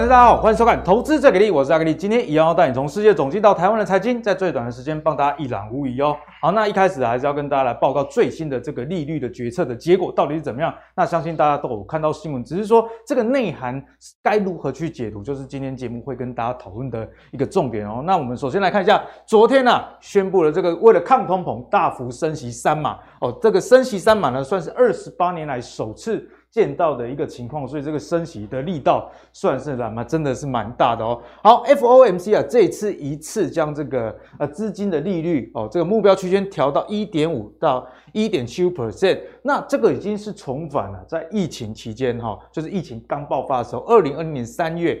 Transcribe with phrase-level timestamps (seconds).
[0.00, 1.94] 大家好，欢迎收看《投资最给力》，我是阿格力。
[1.94, 6.16] 今天一样要带你从世界总经到台湾的财经，在最短的时间帮大家一览无遗哦。
[6.40, 10.74] 好，那一开始还是要跟大家来报告最新的这个利率的决策的结果到底是怎么样。
[10.96, 13.80] 那相信大家都有看到新闻，只是说这个内涵
[14.22, 18.02] 该如何去解读，就是今天节目会跟大家讨论的一个重点哦。
[18.02, 26.26] 那我们首先来看一下，昨天呢、啊、宣布了这个为了抗通膨，大幅升息三码哦，这个升息三码呢算是二十八年来首次。
[26.50, 30.02] 见到的一个情况，所以这个升息的力道算是什么？
[30.02, 31.22] 真的是蛮大的哦。
[31.42, 45.00] 好，FOMC 啊，这次一次将这个呃资金的利率哦，这个目标区间调到一点五到一点七五 percent，那这个已经是重返了在疫情期间哈，就是疫情刚爆发的时候，二零二零年三月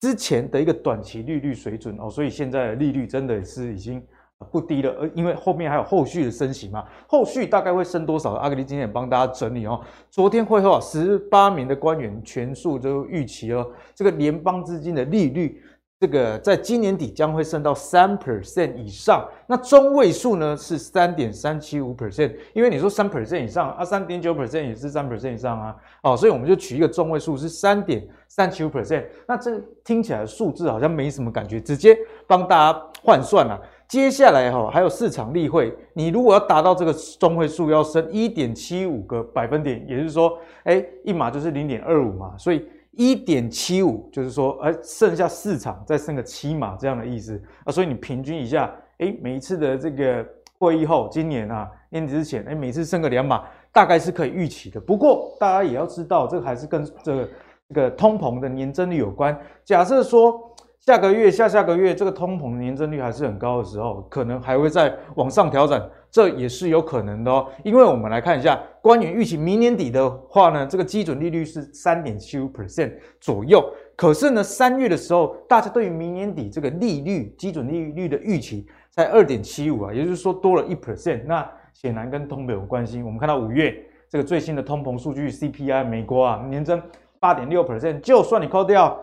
[0.00, 4.02] 之前的一个短期利率水准哦，所以现在的利率真的是已经。
[4.50, 8.34] 不低了，而因为后面还有后续的升息嘛，后续大概会升多少？
[8.34, 9.80] 阿格力今天也帮大家整理哦。
[10.10, 15.60] 昨天会后啊，十八名的官员全数都预期哦，这个联邦资金的利率，
[15.98, 19.28] 这个在今年底将会升到三 percent 以上。
[19.48, 29.04] 那中位数呢是三点三七五 percent，因为你说三 percent 以上啊，三点九 percent 也是三 percent 以上啊，哦，所以我们就取一个中位数是三点三七五 percent。
[29.26, 33.60] 那这听起来数字好像没什么感觉，直接帮大家换算了。
[33.88, 50.22] 接下来哈还有市场例会，你如果要达到这个中位数，要升一点七五个百分点，也就是说，哎，一码就是零点二五嘛，所以一点七五就是说，哎，剩下市场再升个七码这样的意思啊，所以你平均一下，哎，每一次的这个
[50.58, 54.78] 会议后，今年啊年底之前，哎，每次升个两码，大概是可以预期的。
[54.78, 57.28] 不过大家也要知道，这个还是跟这个
[57.70, 59.34] 这个通膨的年增率有关。
[59.64, 60.44] 假设说。
[60.88, 67.46] 下个月、下下个月，这个通膨年增率还是很高的时候，可能还会再往上调整，这也是有可能的哦。
[67.62, 73.62] 因为我们来看一下，官员预期明年底的话呢，这个基准利率是三点七五 percent 左右。
[73.96, 81.22] 可是呢，三月的时候，大家对于明年底这个利率基准利率的预期才二点七五啊，也就是说多了一 percent。
[81.26, 83.02] 那显然跟通膨有关系。
[83.02, 83.76] 我们看到五月
[84.08, 86.80] 这个最新的通膨数据 CPI，美国啊年增
[87.20, 88.98] 八点六 percent，就算你扣掉。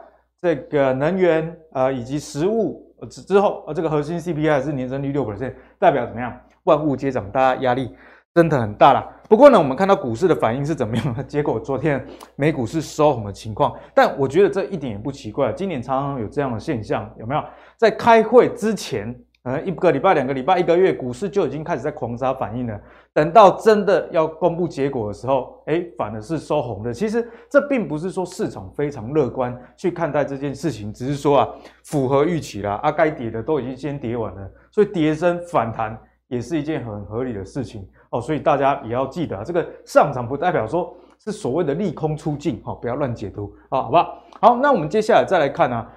[0.46, 6.40] 这个能源呃以及食物之之后，呃这个核心 CPI 是年增率六 percent，代表怎么样？
[6.66, 7.96] 万物皆涨，大家压力
[8.32, 9.04] 真的很大啦。
[9.28, 11.16] 不过呢，我们看到股市的反应是怎么样？
[11.28, 15.52] 结果昨天美股是收红的情况，但我觉得这一点也不奇怪。
[15.52, 17.44] 今年常常有这样的现象，有没有？
[17.76, 19.20] 在开会之前。
[19.46, 22.82] 呃，一个礼拜、两个礼拜、一个月，股市就已经开始在狂杀反应了。
[23.14, 26.92] 等到真的要公布结果的时候，诶，反而是收红的。
[26.92, 31.50] 其实这并不是说市场非常乐观去看待这件事情，只是说啊，
[31.84, 32.80] 符合预期啦。
[32.82, 35.96] 啊，该跌的都已经先跌完了，所以跌升反弹
[36.28, 38.20] 也是一件很合理的事情哦。
[38.20, 40.92] 所以大家也要记得啊，这个上涨不代表说
[41.24, 44.24] 是所谓的利空出尽，哦，不要乱解读啊，好不好？
[44.42, 45.88] 好，那我们接下来再来看啊。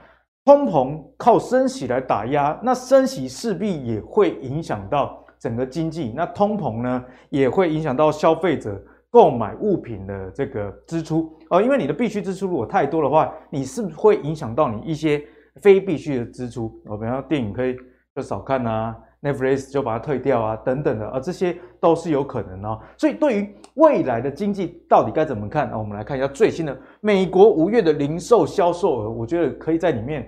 [0.48, 6.10] 通膨靠升息来打压，那升息势必也会影响到整个经济。
[6.16, 11.60] 那通膨呢，也会影响到消费者购买物品的这个支出哦。
[11.60, 15.22] 因为你的必须支出如果太多的话，你是不是会影响到你一些
[15.56, 16.80] 非必须的支出？
[16.86, 17.76] 我，比方说电影可以
[18.16, 22.80] 就少看啊，Netflix 就把它退掉啊，等等的啊，这些都是有可能哦。
[22.96, 25.76] 所以对于未来的经济到底该怎么看啊？
[25.76, 30.26] 我们来看一下最新的美国五月的零售销售额，我觉得可以在里面。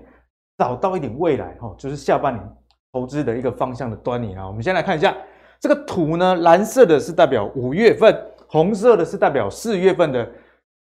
[0.60, 2.56] 找到一点未来哈，就是下半年
[2.92, 4.46] 投资的一个方向的端倪啊。
[4.46, 5.16] 我们先来看一下
[5.58, 8.14] 这个图呢，蓝色的是代表五月份，
[8.46, 10.30] 红色的是代表四月份的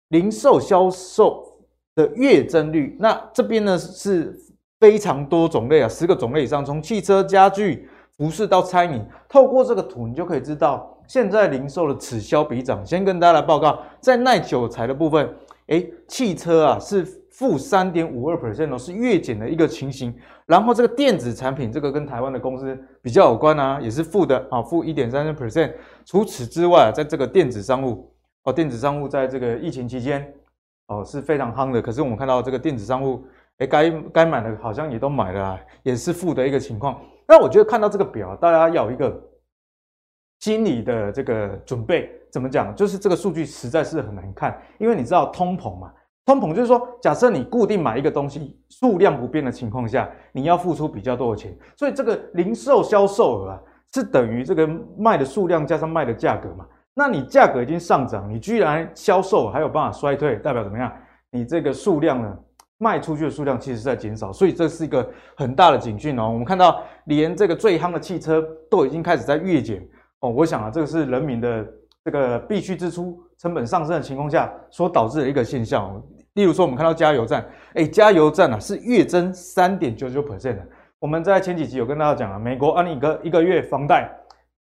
[0.07, 1.43] 零售销售
[1.93, 2.97] 的月增率。
[2.99, 4.35] 那这边呢是
[4.79, 7.87] 非常多种类啊，十个种类以上，从汽车、家具、
[8.17, 12.83] 服饰到餐饮，透过这个图你就可以知道现在零售的此消彼长。
[12.83, 15.31] 先跟大家来报告，在耐久材的部分，
[15.67, 17.05] 诶，汽车啊是。
[17.37, 20.11] 负三点五二 percent 哦，是月减的一个情形。
[20.47, 25.71] 然后这个电子产品，这个跟台湾的公司比较有关啊，也是负的啊，负一点三三 percent。
[26.03, 28.11] 除此之外，在这个电子商务
[28.41, 30.33] 哦，电子商务在这个疫情期间
[30.87, 31.79] 哦是非常夯的。
[31.79, 33.23] 可是我们看到这个电子商务，
[33.59, 36.99] 哎，该该买的好像也都买了啊，也是负的一个情况。
[37.27, 39.15] 那我觉得看到这个表，大家要一个
[40.39, 42.09] 心理的这个准备。
[42.31, 42.75] 怎么讲？
[42.75, 45.93] 就是这个数据实在是很难看，因为你知道通膨嘛。
[46.27, 53.61] 通膨就是说，假设你固定买一个东西，数量不变的情况下，你要付出比较多的钱，所以这个零售销售额啊，
[53.93, 56.65] 是等于这个卖的数量加上卖的价格嘛。
[56.93, 60.91] 那你价格已经上涨，你居然销售还有办法衰退，代表怎么样？
[61.31, 62.37] 你这个数量呢，
[62.77, 66.27] 卖出去的数量其实是在减少，所以这是一个很大的警讯哦。
[66.27, 69.81] 我们看到，连这个最夯的汽车都已经开始在月减
[70.19, 70.29] 哦。
[70.29, 71.65] 我想啊，这个是人民的
[72.03, 76.03] 这个必须支出成本上升的情况下所导致的一个现象。
[76.37, 77.43] 例如说，我们看到加油站，
[77.73, 80.63] 哎，加油站啊是月增三点九九 percent 的。
[80.99, 84.07] 我们在前几集有跟大家讲啊，美国按一个一个月房贷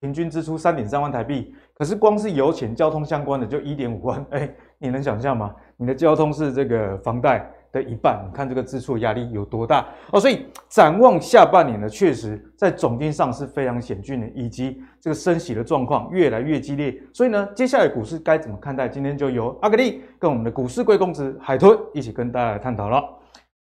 [0.00, 5.54] 平均支出三点三万台币，可是光是油钱、交通相关的就一点五万，哎，你能想象吗？
[5.76, 10.20] 你的交通是这个房贷的一半，你看这个支出的压力有多大哦？
[10.20, 16.94] 所以展望下半年呢，确实在总经上是非常险峻的，以及这个升息的状况越来越激烈。
[17.12, 18.88] 所以呢，接下来股市该怎么看待？
[18.88, 23.02] 今天就由阿格力跟我们的股市贵公子海豚一起跟大家来探讨了。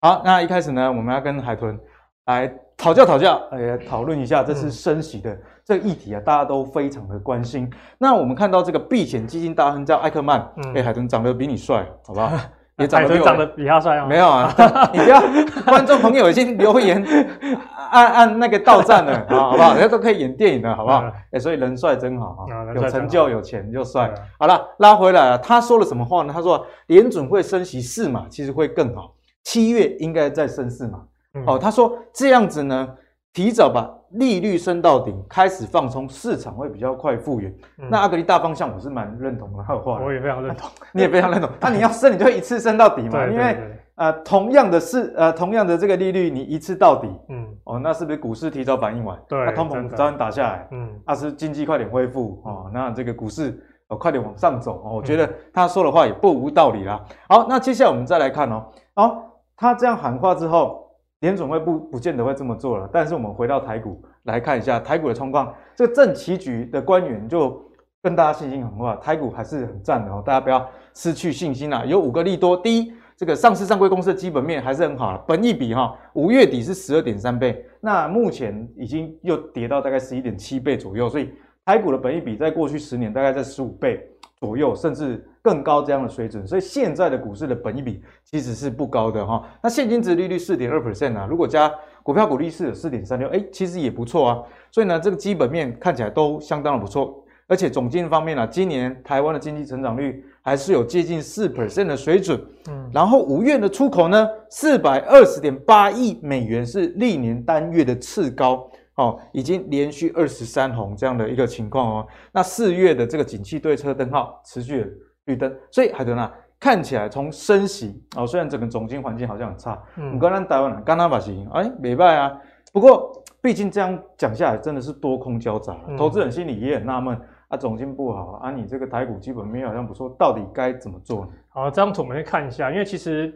[0.02, 1.80] 好，那一开始呢，我们要跟海豚。
[2.28, 7.72] 来讨教讨教，来讨论一下这次升息的这个议题啊，大家都非常的关心。
[7.98, 12.38] 那我们看到这个避险基金大亨叫艾克曼，嗯，哎，海豚长得比你帅，好不好？
[12.78, 14.06] 也长得比我长得比他帅吗？
[14.06, 14.54] 没有啊，
[14.94, 15.20] 你不要，
[15.66, 17.04] 观众朋友已经留言
[17.92, 19.74] 按按那个到站了啊，好不好？
[19.76, 21.04] 人家都可以演电影了，好不好？
[21.32, 24.14] 哎，所以人帅真好啊，有成就有钱就帅。
[24.38, 26.32] 好了，拉回来了，他说了什么话呢？
[26.32, 29.14] 他说联准会升息四码，其实会更好，
[29.44, 31.00] 七月应该再升四码。
[31.46, 32.88] 哦，他说这样子呢，
[33.34, 37.54] 提早把利率升到顶，开始放松，市场会比较快复原。
[37.78, 41.50] 嗯、那阿格力大方向我是蛮认同的，他的话我也非常认同，你也非常认同。
[41.60, 43.58] 那你要升，你就一次升到底嘛，因为
[43.96, 49.18] 呃，同样的是呃，同样的这个利率，你一次到底，嗯，哦，那是不是股市提早反应完？
[49.28, 52.42] 对，那通膨早点打下来，嗯，那是经济快点恢复？
[52.46, 54.82] 哦，那这个股市哦快点往上走。
[54.86, 57.04] 哦，我觉得他说的话也不无道理啦。
[57.28, 58.66] 好，那接下来我们再来看哦，
[58.96, 59.24] 好，
[59.56, 60.87] 他这样喊话之后。
[61.20, 65.54] 联准会不不见得会这么做了，但是我们回到台股来看一下台股的状况。
[65.76, 67.60] 这个正期局的官员就
[68.02, 71.84] 跟大家信心很话，台股还是很赞的哦，大家不要失去信心啦。
[71.86, 81.32] 有五个利多，第一，这个上市上柜公司的基本面还是很好，本益比哈，五月底是十二点三倍，那目前已经又跌到大概十一点七倍左右，所以
[81.66, 84.08] 台股的本益比在过去十年大概在十五倍。
[84.40, 89.48] 左右，甚至更高这样的水准，所以现在的股市的本益比其实是不高的哈。
[89.64, 91.74] 那现金值利率四点二 percent 啊，如果加
[92.04, 94.44] 股票股利是四点三六，哎，其实也不错啊。
[94.70, 97.24] 所以呢，这个基本面看起来都相当的不错。
[97.48, 102.38] 而且总经方面呢、啊，今年台湾的经济成长率还是有接近四 percent 的水准。
[102.70, 108.70] 嗯，然后五月的出口呢，四百二十点八亿美元是历年单月的次高。
[108.96, 112.08] 哦，已经连续二十三红这样的一个情况哦。
[112.32, 114.92] 那四月的这个景气对策灯号持续
[115.28, 122.36] 绿灯，所以海豚啊，看起来从升息哦，虽然整个总经环境好像很差，嗯，刚刚台湾刚刚把行，哎，没败啊。
[122.74, 127.16] 不过毕竟这样讲下来，真的是多空交杂，嗯、投资人心里也很纳闷
[127.50, 131.32] 啊，总经不好啊，你这个台股基本面好像不错，到底该怎么做呢？
[131.50, 133.34] 好，这张图我们先看一下，因为其实。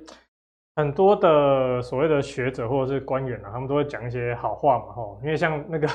[0.77, 5.85] 很多的所谓的学者或者是官员啊，他们都会讲一些好话嘛，吼，因为像那个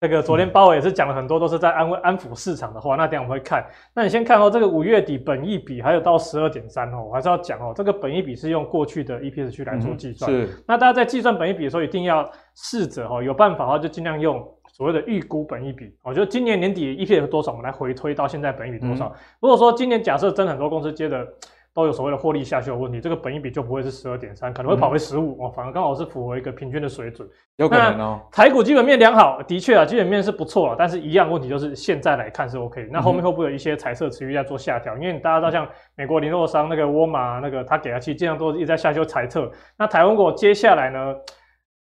[0.00, 2.94] 那个昨天鲍尔也是讲了很多，都是在安慰安抚市场的话。
[2.94, 10.30] 那等下我们会看，那你先看哦，这个五月底本益比还有到十二点三哦，我还是要讲哦，这个本益比是用过去的 EPS 去来做计算。
[10.30, 10.64] 嗯、是。
[10.68, 15.92] 那大家在计算本益比的时候，一定要试着哦，有办法的话就尽量用所谓的预估本益比。
[16.04, 19.06] 我觉得今年年底 EPS 多少，我们来回推到现在本益比多少。
[19.06, 21.26] 嗯、如果说今年假设真的很多公司接的。
[21.78, 27.28] 都有所谓的获利下修的问题，这个本益比就不会是十二点三，可能会跑回十五哦，反而刚好是符合一个平均的水准。
[27.54, 28.20] 有可能哦。
[28.32, 32.88] 台股基本面良好，的确啊，基本面是不错了，但是一样问题就是现在来看是 OK。
[32.90, 34.96] 那后面会不会有一些彩色持续在做下调？
[34.96, 39.48] 嗯、因为大家知道像美国零售商那个沃尔玛那个，他给他其实经常都一直在下修猜测。
[39.76, 41.14] 那台湾股接下来呢？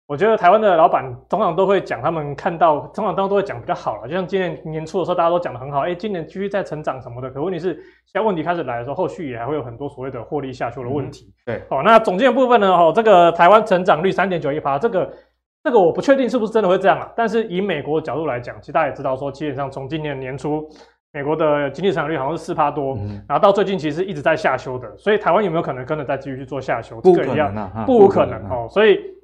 [0.07, 7.29] 我觉得台湾的老板通常都会讲，他们看到通常都会讲比较好了，就像今年年初的时候，大家都讲得很好，哎，今年继续在成长什么的。
[7.29, 7.73] 可问题是，
[8.05, 11.25] 现在问题开始来的时候，后续也还会有很多所谓的获利下修的问题。
[11.25, 12.69] 嗯、对，好，那总结的部分呢？
[12.71, 15.11] 哦，这个台湾成长率三点九一趴，这个
[15.61, 17.11] 这个我不确定是不是真的会这样啊。
[17.13, 20.65] 但是以美国的角度来讲，其实大家也知道说，基本上从今年年初，
[21.11, 24.87] 美国的经济成长率好像是四趴多，嗯、然后到最近其实一直在下修的。
[24.95, 27.01] 所以台湾有没有可能跟着再继续去做下修？
[27.01, 28.69] 不可能啊，不无可能哦。
[28.69, 29.16] 所以。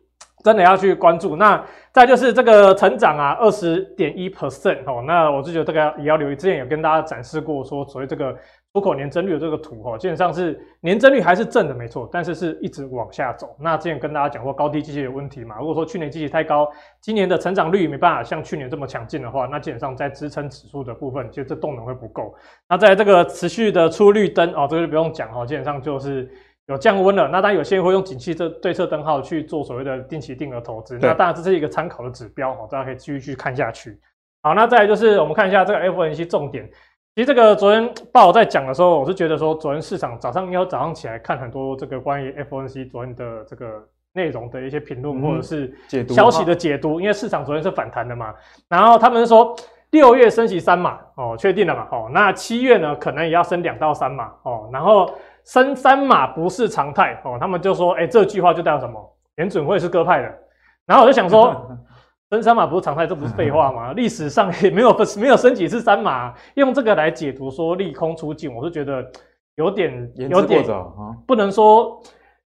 [0.44, 6.36] 真的要去关注，那再就是这个成长啊，二十点一 percent 哦，那我是觉得这个也要留意。
[6.36, 8.36] 之前有跟大家展示过，说所谓这个
[8.74, 13.56] 出口年增率的这个图哦，基本上是年增率还是正的，没错，但是是一直往下走。
[13.58, 16.70] 那之前跟大家讲过高低基期有问题嘛，如果说去年基期太高，
[17.00, 22.36] 今年的成长率没办法像去年这么强劲的话，那基本上在支撑指数的部分，其实这动能会不够。
[22.68, 26.30] 那在这个持续的出绿灯哦，这个就不用讲哦，基本上就是。
[26.68, 34.00] 有降温了，那当然有些人会用景气这对策灯号去做所谓的定期定额投资，那当然这是一个参考的指标哦，大家可以继续去看下去。
[34.42, 36.70] 好，那再来就是我们看一下这个 FOMC 重点。
[37.16, 45.74] 其实这个昨天鲍尔在讲的时候，我是觉得说昨天市场早上要早上起来看很多这个关于 FOMC 昨天的这个内容的一些评论或者是
[46.08, 48.34] 消息的解读，因为市场昨天是反弹的嘛，
[48.70, 49.54] 然后他们是说
[49.92, 55.14] 六月升息三码哦，确定了嘛，哦，那七月呢可能也要升两到三码哦，然后。
[55.46, 59.16] 升三码不是常态哦，他们就说，哎，这句话就代表什么？
[59.36, 60.34] 联准会是鸽派的。
[60.86, 61.70] 然后我就想说，
[62.32, 63.94] 升三码不是常态，这不是废话吗？
[63.94, 69.06] 历史上也没有没有升几次三码，用这个来解读说利空出尽，我是觉得
[69.56, 70.64] 有点有点
[71.26, 72.02] 不能说。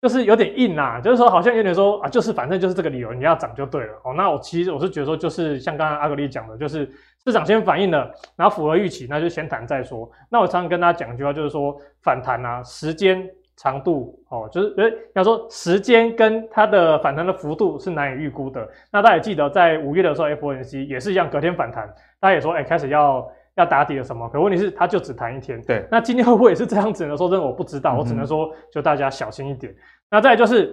[0.05, 4.13] 就是有点硬啦，就是说好像有点说啊，就是反正就是这个理由，你要涨就对了哦。
[4.13, 6.87] 那我其实我是觉得说，就是像刚刚阿格力讲的，就是
[7.25, 10.07] 市场先反应了，然后符合预期，那就先谈再说。
[10.29, 18.69] 那我常常跟大家讲一句话，就是说反弹啊，时间长度哦，就是诶，要说时间跟它的反弹的幅度是难以预估的。
[18.93, 21.89] 那大家也记得在五月的时候，FOMC 也是一样，隔天反弹，
[22.21, 23.27] 大家也说哎，开始要。
[23.57, 24.29] 要打底了什么？
[24.31, 25.63] 可问题是，它就只弹一天。
[25.63, 27.17] 对，那今天会不会也是这样子呢？
[27.17, 29.73] 说真的，我不知道，我只能说，就大家小心一点。
[29.73, 29.77] 嗯、
[30.15, 30.73] 那再就是，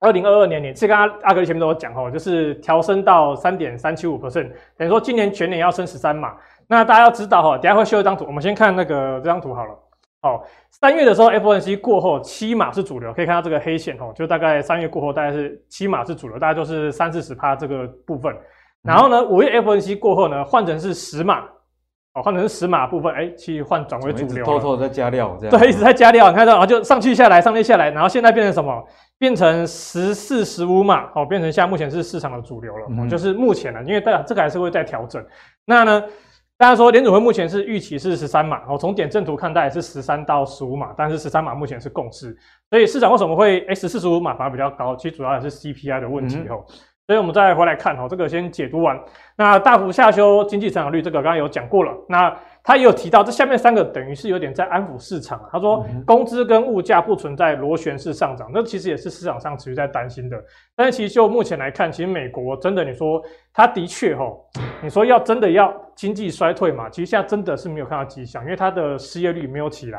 [0.00, 6.34] 二零二二年年，其实刚刚阿格前面都有讲哦，就是调升到三点三七五 percent，等于说今年全年要升十三码。
[6.66, 9.74] 那大家要知道哈，等下会修一张图，我们先看那个这张图好了。
[10.22, 18.34] 哦，三月的时候，FOMC 过后七码是主流，可以看到这个黑线哦，就大概三月过后大概是七码是主流，大概就是三四十趴这个部分。
[18.82, 21.44] 然后呢，五月 FOMC 过后呢，换成是十码。
[22.14, 28.84] 哦，换成是十码部分，哎、欸，其实换转为主流，偷偷在加料，这样对，一直在加料，你看到，然后就上去下来，上去下来，然后现在变成什么？
[29.16, 35.24] 变成十四、十五码，哦，变成现在目前是市场的主流了，嗯、就是目前呢，因为大这个还是会再调整。
[35.66, 36.02] 那呢，
[36.56, 42.36] 大家说联储会目前是预期是十三码，哦，从点阵图看，大概是十三到十五码，但是十三码目前是共识，
[42.70, 44.96] 所以市场为什么会哎十四、十五码反而比较高？
[44.96, 46.64] 其实主要还是 CPI 的问题哦。
[46.68, 46.74] 嗯
[47.10, 48.96] 所以，我们再回来看哈，这个先解读完。
[49.34, 51.92] 那大幅下修经济成长率，这个刚刚有讲过了。
[52.08, 55.44] 那他也有提到，这下面三个等于是有点在安抚市场。
[55.50, 60.40] 他说，工资跟物价不存在螺旋式上涨，那其实也是市场上持续在担心的。
[60.76, 63.20] 但是，其实就目前来看，其实美国真的，你说
[63.52, 64.26] 它的确哈，
[64.80, 66.88] 你说要真的要经济衰退嘛？
[66.90, 69.98] 其实现在真的是没有看到迹象，因为它的失业率没有起来。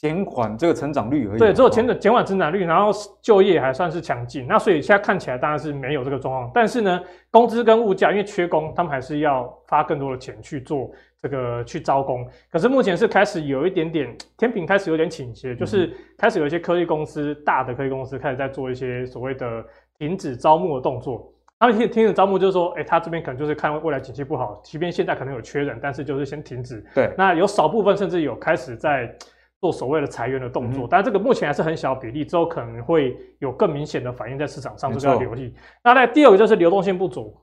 [0.00, 1.38] 减缓这个成长率而已。
[1.38, 2.90] 对，只有减的减缓增长率，然后
[3.20, 4.46] 就业还算是强劲。
[4.46, 6.50] 那所以现在看起来当然是没有这个状况。
[6.54, 6.98] 但是呢，
[7.30, 10.90] 工资跟物价因为缺工，他们还是要发更多的钱去做
[11.20, 12.26] 这个去招工。
[12.50, 19.62] 可是目前是开始有一点点天平开始有点倾斜，就是开始有一些科技公司，大的科技公司开始在做一些所谓的
[19.98, 21.30] 停止招募的动作。
[21.58, 26.82] 他们停停止招募就是说，哎，他这边可能就是看未来景气不好，即便现在可能有缺人，但是就是先停止。
[26.94, 29.14] 对，那有少部分甚至有开始在。
[29.60, 35.54] 做所谓的裁员的动作，但这个目前还是很小比例，之后可能会有更明显的反应在市场上，这个要留意。
[35.84, 37.36] 那在第二个就是流动性不足，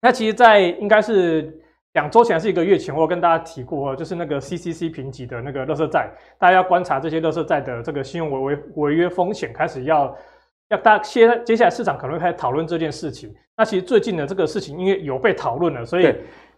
[0.00, 1.60] 那其实，在应该是
[1.92, 10.16] 两周前还是一个月前，我有跟大家提过，就是那个 CCC 评级的那个垃圾债，大家要观察这些垃圾债的这个信用违违违约风险，开始要。
[10.70, 13.34] 要大家接接下来市场可能会开始讨论这件事情。
[13.56, 16.14] 那其实最近的这个事情，因为有被讨论了，所以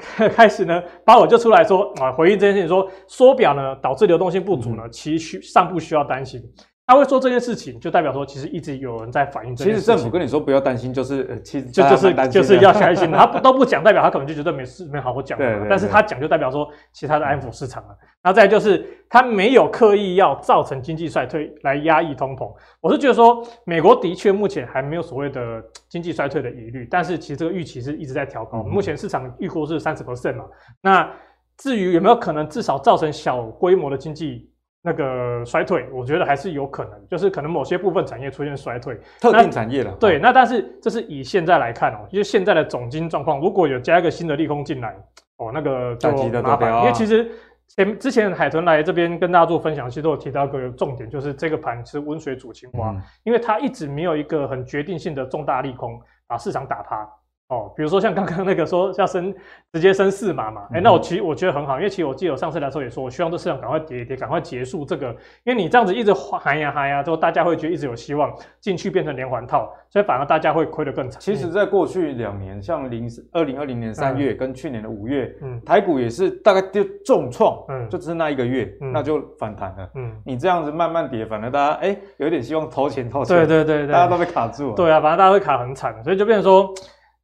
[0.34, 6.40] 开始呢，保尔就出来说啊，回应这件事情说，缩表呢导致流动性不足呢，其需尚不需要担心。
[6.84, 9.80] 他会说这件事情，就代表说其实一直有人在反映这件事情。
[9.80, 13.10] 其实政府跟你说不要担心，就是呃，其实就就是就是要开心。
[13.12, 15.38] 他不都不讲，代表他可能就觉得没事，没好好讲。
[15.38, 15.68] 对，对，对。
[15.70, 17.96] 但是他讲就代表说，其他的安抚市场了。
[18.20, 22.52] 然后再就是他没有刻意要造成经济衰退来压抑通膨。
[22.80, 28.62] 我是觉得说，美国的确目前还没有所谓的经济衰退的疑虑，但是其实这个预期是一直在调高。
[28.66, 30.44] 嗯、目前市场预估是三十 percent 嘛。
[30.80, 31.08] 那
[31.56, 34.51] 至于有没有可能至少造成小规模的经济？
[34.84, 39.92] 那个衰退，我觉得还是有可能，就是可能某些部分产业出现衰退，特定产业了。
[39.92, 44.96] 对，那但是这是以现在来看哦，因为现在的总金状况，如果有加一个新的利空进来，
[45.36, 46.10] 哦，那个就
[46.42, 46.80] 麻烦。
[46.80, 47.30] 因为其实
[47.68, 57.08] 前之前海豚来这边跟大家做分享，其实都有提到一个重点，就是这个盘是温水煮青蛙，嗯、因为它一直没有一个很决定性的重大利空把市场打趴。
[57.52, 59.32] 哦，比如说像刚刚那个说要升
[59.74, 65.08] 直接升四码嘛，哎、欸，那我其实我觉得很好，因为其实我记得我上次来的时候也说，我希望这市场赶快跌一跌，赶快结束这个，
[65.44, 71.20] 因为你这样子一直喊呀喊呀，之后大家会觉得一直有希望进去变成连环套，所以反而大家会亏得更惨。
[71.20, 86.72] 其实，在过去两年，像零二零二零年三月跟去年的五月，嗯，台股也是大概就重创，嗯，就只是那一个月，嗯、那就反弹了，嗯，你这样子慢慢跌，反而大家哎、欸、有一点希望投钱投钱，对对对对，大家都被卡住了，对啊，反正大家会卡很惨，所以就变成说。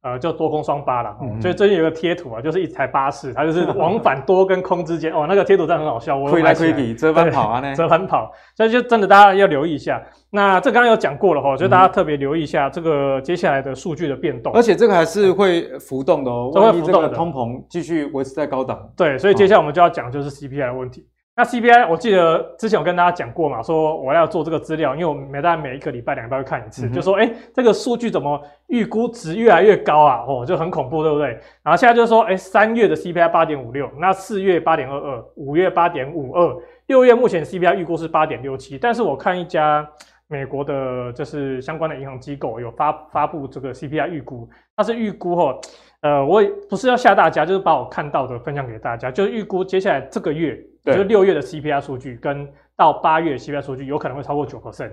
[0.01, 10.01] 呃，就多空双八了，嗯、所以最近有个贴图啊，就是一台巴士，它就是往返多跟空之间，哦，那个贴图真的很好笑，我推来推去，折返跑啊，呢， 折返跑，所以就真的大家要留意一下。
[10.29, 17.09] 那这刚刚有讲过了哈，所以大家特别留意一下这个接下来的数据的变动，而且这个还是会浮动的哦，会浮动的。
[17.09, 21.05] 通膨继续维持在高档，对，所以接下来我们就要讲就是 CPI 的问题。
[21.39, 30.25] 那 CPI 我记得之前有跟大家讲过嘛，说我要做这个资料，因为我每大概每一个礼拜、两个礼拜会看一次，嗯、就说哎、欸，这个数据怎么预估值越来越高啊？
[30.27, 31.27] 哦，就很恐怖，对不对？
[31.63, 39.89] 然后现在就是说，哎、欸，三月的 CPI 八点五六，那四月八点二二，五月八点五二，六月目前 CPI 预估是八点六七，但是我看一家
[40.27, 45.57] 美国的，就是相关的银行机构有发发布这个 CPI 预估，它是预估哦。
[46.01, 54.91] 呃，我也不是要吓大家，就是把我看到的分享给大家，就是预估接下来这个月，就是六月的 CPI 数据跟到八月 CPI 数据有可能会超过九 percent，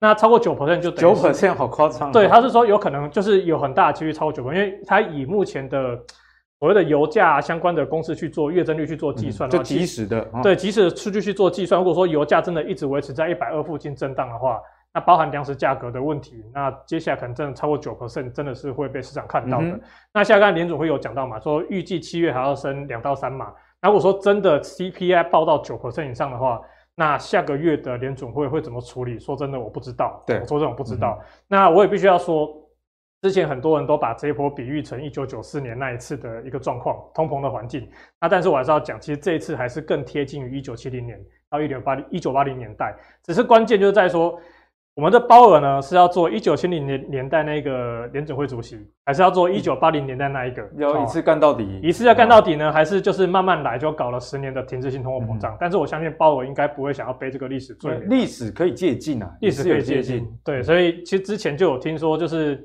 [0.00, 2.12] 那超过九 percent 就九 percent 好夸张。
[2.12, 5.96] 对，他是说有可能就是有很大的几率超过九 percent，因为他以目前的
[6.58, 11.78] 所谓的油价相关的公式去做月增率去做计算，就即时的，对，即时的数据去做计算。
[11.78, 14.60] 如果说油价真的一直维持在一百二附近震荡的话。
[14.94, 19.66] 那包含粮食价格的问题，那接下来可能真的超过九 percent，真的是会被市场看到的。
[19.66, 23.52] 嗯、那下个联总会有讲到嘛，说预计七月还要升两到三码。
[23.82, 26.60] 那如果说真的 CPI 报到九 percent 以上的话，
[26.94, 29.18] 那下个月的联准会会怎么处理？
[29.18, 30.22] 说真的，我不知道。
[30.26, 31.18] 对，我说这种不知道。
[31.20, 32.48] 嗯、那我也必须要说，
[33.22, 37.88] 之前很多人都把这一波比喻成一九九四年那一次的一个状况，通膨的环境。
[38.20, 44.38] 那但是我还是要讲，其实这一次还是更贴近于一九七零年到一九八零一九八零年代，只是关键就是在说。
[44.96, 50.66] 我们的鲍尔呢是要做一九七零年年代那个联准会主席，还是要做一九八零年代那一个？
[50.78, 51.78] 要一次干到底？
[51.82, 55.52] 一次要干到底呢，还是就是慢慢来，就搞了十年的停滞性通货膨胀？
[55.52, 57.94] 嗯、但是我相信鲍尔应该不会想要背这个历史罪。
[58.06, 60.26] 历史可以借鉴啊，历史可以借鉴。
[60.42, 62.64] 对，所以其实之前就有听说，就是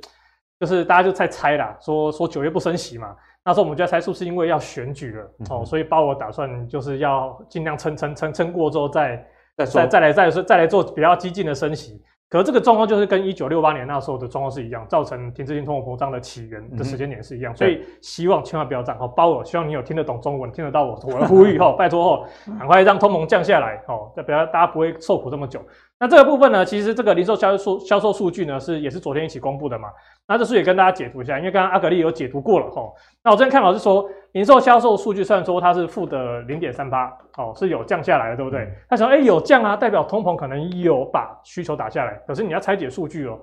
[0.57, 9.21] 就是大家就在猜啦，说说九月不升息嘛，那时候我们就在猜是不是因为要选举了、嗯、哦，所以鲍尔打算就是要尽量撑撑撑撑过之后再
[9.57, 12.01] 再再再来再再来做比较激进的升息。
[12.31, 19.05] 可是这个状况就是跟一九六八年那时候的状况是一样，造成停滞性通货膨胀的起源的时间点是一样，嗯、所以希望千万不要涨哦。
[19.05, 22.25] 包我，希望你有听得懂中文，听得到我我的呼吁哈，拜托哦，
[22.57, 25.59] 赶快让通膨降下来哦，不要大家不会受苦这么久。
[26.01, 29.87] 那这个部分呢，其实这个零售销售销售数据呢是也是昨天一起公布的嘛。
[30.27, 32.95] 那这是也跟大家解读一下，因为刚刚阿格丽有解读过了吼。
[33.23, 37.05] 那我这边看法是说，零售销售数据虽然说它是负的零点三八，
[37.37, 38.67] 哦，是有降下来的，对不对？
[38.89, 42.19] 他说，哎，有降啊，代表通膨可能有把需求打下来。
[42.25, 43.37] 可是你要拆解数据哦，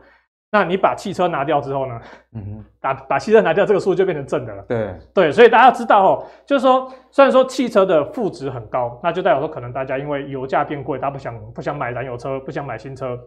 [0.50, 2.00] 那你把汽车拿掉之后呢？
[2.34, 4.62] 嗯哼，把把汽车拿掉，这个数就变成正的了。
[4.68, 13.18] 对对，所以大家知道哦，就是说，虽然说汽车的负值很高，那就代表说可能大家因为油价变贵，大家不想不想买燃油车，不想买新车。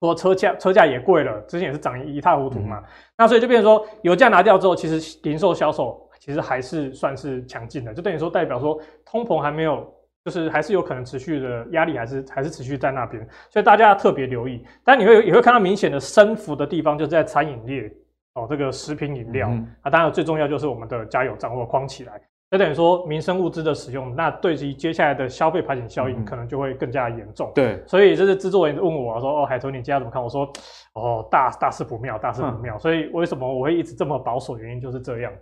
[0.00, 2.84] 说车价车价也贵了，之前也是涨一塌糊涂嘛，嗯、
[3.16, 9.90] 那所以就变成说油价拿掉之后，其实零售销售其实还是算是强劲的，就等于说代表说通膨还没有，
[10.24, 14.64] 就是还是有可能持续的压力，还是还是持续在那边，所以大家要特别留意。
[14.82, 17.92] 但你会也会看到明显的升幅的地方，就是在餐饮业
[18.34, 22.20] 哦，这个食品饮料、嗯、啊，当然最重要就是我们的加油站或框起来。
[22.50, 27.50] 就等于说民生物资的使用，那对于接下来的消费排挤效应可能就会更加严重。
[27.52, 30.48] 对，所以这是制作人问我说：“哦，海豚，你接下来怎么看？”我说
[30.94, 34.56] ：“哦，大大事不妙，大事不妙。”所以为什么我会一直这么保守？
[34.56, 35.32] 原因就是这样。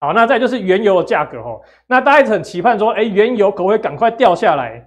[0.00, 1.60] 好，那再就是原油的价格哦。
[1.86, 4.84] 那大家一直很期盼说：“哎，原油可不可以赶快掉下来？”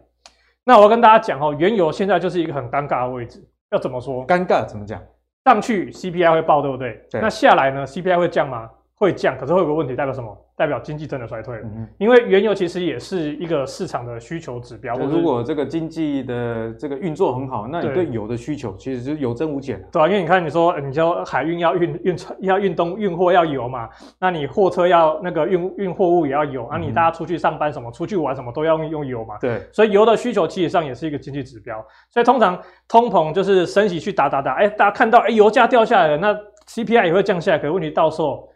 [0.65, 3.47] 那我要跟大家讲哦，原油现在就是一个很尴尬的位置。
[3.71, 4.25] 要怎么说？
[4.25, 4.99] 尴尬怎么讲？
[5.45, 6.99] 上去 CPI 会爆，对不对？
[7.11, 7.21] 对。
[7.21, 8.69] 那下来呢？CPI 会降吗？
[8.95, 10.35] 会降，可是会有个问题，代表什么？
[10.55, 14.95] 代表经济真的衰退了，嗯、因为原油其实也是一个市场的需求指标。
[14.95, 19.83] 如果这个经济的这个运作很好，那你对油的需求其实就有增无减。
[19.91, 23.89] 对啊，因为你看，你说你说海运要运运船要运东运货要油嘛，
[24.19, 29.37] 那你货车要那个运运货物也要油，啊，你大家出去上班什么、出去玩什么都要用用油嘛。
[29.41, 31.83] 对，所以油的需求其实上也是一个经济指标。
[32.11, 36.31] 所以通常通膨就是升息去打打打，哎，大家看到哎油价掉下来了，那
[36.67, 38.47] CPI 也会降下来，可是问题到时候。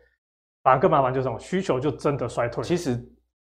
[0.68, 2.62] 反而更麻烦，就是什么需求就真的衰退。
[2.62, 3.02] 其实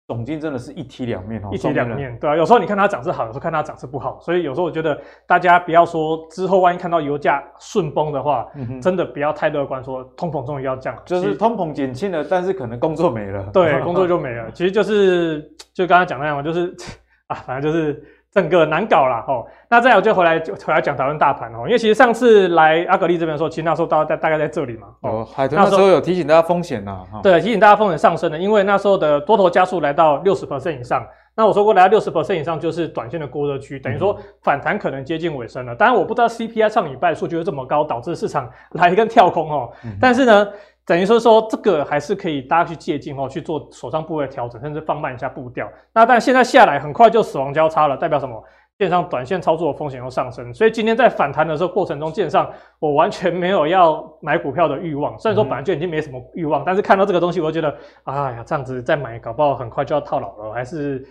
[0.10, 4.20] 总经真的是一体两面哦，一体两面，对啊，有时候你看它涨是好，有时候看它涨是不好。
[4.20, 13.50] 所以有时候我觉得大家不要说之后万一看到油价顺崩的话，嗯、真的不要太乐观，说通膨终于要降，就是通膨减轻了，但是可能工作没了。
[13.54, 14.52] 对，工作就没了。
[14.52, 16.76] 其实就是就刚才讲那样嘛，就是
[17.28, 18.04] 啊，反正就是。
[18.34, 24.88] 整个难搞啦吼，那再有就回来就回来讲讨论大盘哦，因为其实上次来阿格力这边的时候，其实那时候大概大概在这里嘛。
[25.02, 27.04] 哦，海豚那时候有提醒大家风险呐。
[27.22, 31.06] 对，提醒大家风险上升的，因为那时候的多头加速来到六十 percent 以上。
[31.36, 35.76] 那我说过来到六十 percent 以上就是短线的过热区，等于说反弹可能接近尾声了。
[35.76, 39.72] 当然我不知道 CPI 上礼拜数据会这么高，导致市场来一根跳空哦。
[40.02, 40.48] 但是呢。
[40.86, 45.68] 等于说说这个还是可以大家去借鉴哦，去做手上部位调整，甚至放慢一下步调。
[45.94, 48.44] 那但现在下来很快就死亡交叉了，代表什么？
[48.80, 50.52] 线上短线操作的风险又上升。
[50.52, 55.18] 所以今天在反弹的时候过程中，线上我完全没有要买股票的欲望。
[55.20, 61.06] 虽然说本来就已经没什么欲望，但是看到这个东西，我就觉得，哎呀，这样子再买，搞不好很快就要套牢了，还是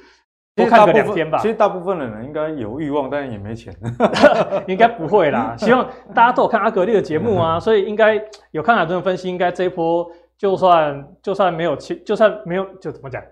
[0.54, 1.38] 多看个两天吧。
[1.38, 3.74] 其实大部分的人应该有欲望，但是也没钱。
[4.68, 5.54] 应该不会啦。
[5.58, 13.22] 希望大家都有看阿格力的节目啊， 所以应该有看海豚的分析，应该这一波就算就算没有就算没有就怎么讲，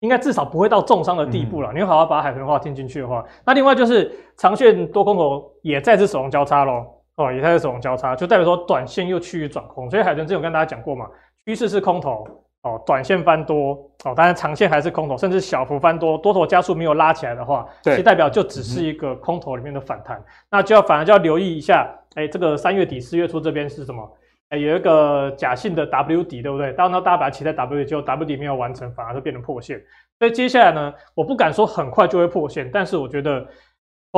[0.00, 1.72] 应该至少不会到重伤的地步了。
[1.72, 6.86] 嗯、你好好把海豚的话听进去的话，那另外就是长线多空头也再次手动交叉喽。
[7.16, 11.04] 哦，也在这种交叉，就代表说短线又趋于转空，所以海豚之前有跟大家讲过嘛，
[11.44, 12.24] 趋势是空头，
[12.68, 13.72] 哦，短线翻多，
[14.04, 24.02] 哦，当然长线还是空头，甚至小幅翻多，多头加速没有拉起来的话，对，其实代表就只是一个空头里面的反弹，嗯、那就要反而就要留意一下，哎、欸，这个三月底四月初这边是什么？
[24.50, 26.72] 哎、欸，有一个假性的 W 底，对不对？
[26.72, 29.80] 当然大家把它期待 W 底，结果 W 底没有完成，反而是变成破线，
[30.18, 33.46] 所以接下来呢，我不敢说很快就会破线，但是我觉得。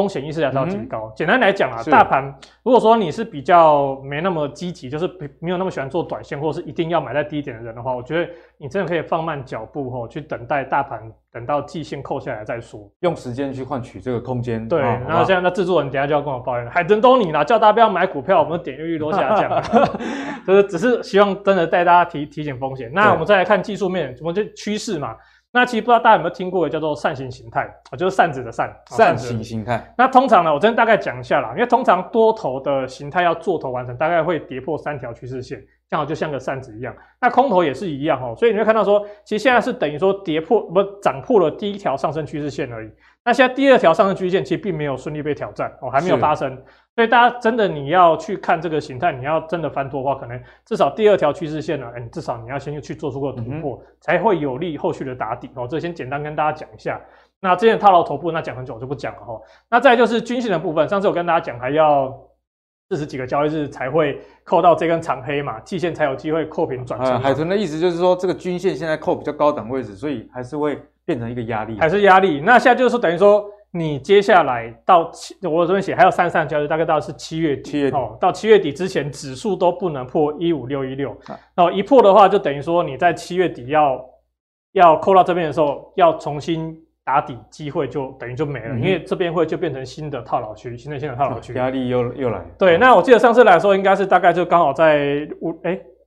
[0.00, 1.08] 风险意识还是要提高。
[1.08, 5.06] 嗯、简单来讲啊，大盘如果说你是比较没那么积极，就是
[5.38, 14.66] 没有那么喜欢做短线，或者是一定要买在低点的人的话，我觉得你真的可以放慢脚步吼，去等待大盘等到季线扣下来再说，用时间去换取这个空间。
[14.66, 19.62] 对，然后现在那制作人等下就要跟我抱怨了，海豚都你了，叫大家不要买股票，我们的点阅率都下降，
[20.46, 22.90] 就是只是希望真的带大家提提醒风险。
[22.94, 25.14] 那我们再来看技术面，什么就趋势嘛。
[25.52, 29.92] 那其实不知道大家有没有听过的叫做扇形形态啊，就是扇子的扇，扇形形态。
[29.98, 36.94] 那通常呢，我这边大概讲一下啦，因为通常多头的形态要做头完成，大概会跌破三条趋势线，刚好就像个扇子一样。
[37.20, 42.90] 那空头也是一样哦，所以你会看到说，其实现在是等于说跌破不涨破了第一条上升趋势线而已。
[43.30, 46.50] 那现在第二条上升趋势线其实并没有顺利被挑战哦，还没有发生。
[46.96, 55.64] 所以大家真的你要去看这个形态，你要真的翻多的话，可能至少第二条趋势线呢，哎，至少你要先去做出个突破，嗯、才会有利后续的打底哦。
[55.70, 57.00] 这先简单跟大家讲一下。
[57.40, 59.40] 那之前套牢头部，那讲很久我就不讲了哈。
[59.70, 62.12] 那再就是均线的部分，上次我跟大家讲，还要
[62.88, 67.20] 四十几个交易日才会扣到这根长黑嘛，季线才有机会扣平转成。
[67.20, 72.40] 海豚的意思就是说，这个均线现在扣比较高档位置，所以还是会变成一个压力，还是压力。
[72.40, 73.44] 那现在就是等于说。
[73.72, 77.96] 你接下来到七，我这边写还有三上交易，大概到是七月底，七月底。
[77.96, 81.16] 哦，到七月底之前，指数都不能破一五六一六，
[81.54, 84.04] 然后一破的话，就等于说你在七月底要
[84.72, 92.44] 要扣到这边的时候，要重新打底，机会就等于就没了，嗯、因为这边会就变成新的套牢区，新的新的套牢区，压力又又来。
[92.58, 95.99] 对，那我记得上次来说，应该是大概就刚好在五哎五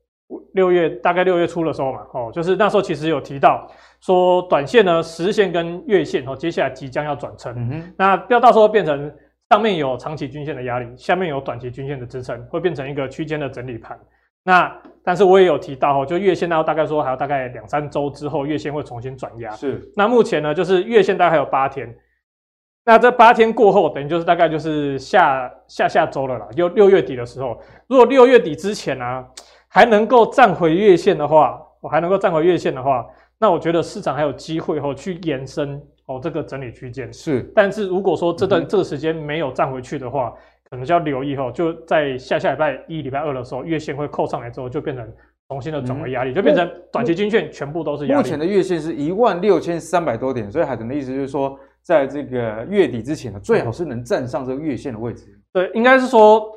[0.54, 3.68] 六月，大概六月初的时候嘛，哦，就是那时候其实有提到。
[4.02, 9.10] 说短线呢，十日线跟月线哦，接下来即将要转成，嗯、那不要到时候变成
[9.50, 13.98] 上面有长期均线的压力，下面有短期均线的支撑，会变成一个区间的整理盘。
[14.44, 14.70] 那
[15.06, 19.52] 但是我也有提到哦，就月线呢，大概说还有大概两三周之后，月线会重新转压。
[19.52, 19.90] 是。
[19.96, 21.88] 那目前呢，就是月线大概还有八天，
[22.84, 29.26] 那这八天过后，等于就是大概就是下下下周了啦，就六月底的时候，如果六月底之前呢、啊，
[29.74, 33.04] 还能够站回月线的话，我还能够站回月线的话。
[33.40, 40.32] 那我觉得市场还有机会哦，去延伸哦这个整理区间是，但是如果说这段、这个时间没有站回去的话，
[40.70, 45.12] 可能就要留意哦，就在下下礼拜一、礼拜二的时候，月线会扣上来之后，就变成
[45.50, 48.22] 重新的转为压力，嗯、就变成短期均线全部都是压力。
[48.22, 55.26] 目前的月线是一万六千三百多点，所以海豚的意思就是说，在这个月底之前呢，最好是能站上这个月线的位置。
[55.52, 56.56] 对，应该是说。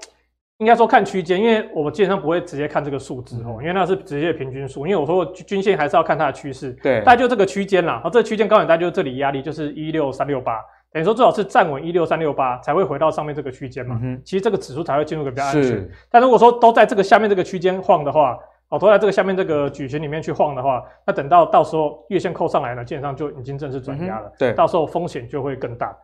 [0.58, 4.86] 应该说看区间，因为我们基本上不会直接看这个数字哦，因为那是直接平均数。
[4.86, 7.94] 因为我说均线还是要看它的趋势，对，大概就这个区间啦。
[7.94, 10.58] 然后这个区间高点大概就是这里压力就是一六三六八，
[10.90, 14.00] 等于说最好是站稳一六三六八才会回到上面这个区间嘛。
[14.02, 15.86] 嗯、其实这个指数才会进入个比较安全。
[16.10, 18.38] 但如果说都在这个下面这个区间晃的话，
[18.70, 24.26] 哦，都在这个下面这个矩形里面去晃的话，那等到到时候月线扣上来呢，基本上就已经正式转压了。
[24.26, 25.94] 嗯、对，到时候风险就会更大。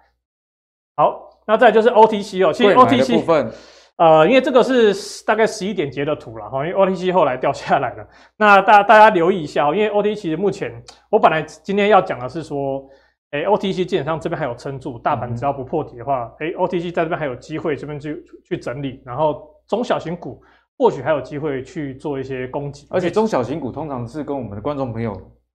[0.94, 3.50] 好，那再就是 OTC 哦，其实 OTC 部分。
[3.96, 8.04] 呃，因为这个是大概十一点截的图了哈，因为 OTC 后来掉下来了。
[8.36, 10.72] 那大大家留意一下，因为 OTC 目前
[11.10, 12.84] 我本来今天要讲的是说，
[13.30, 20.42] 哎，OTC 基本上这边还有撑住，大盘只要不破底的话，哎、嗯、，OTC 在这边还有机会这边去去整理，然后中小型股
[20.78, 25.12] 或许还有机会去做一些攻击，而且中小型股通常是跟我们的观众朋友。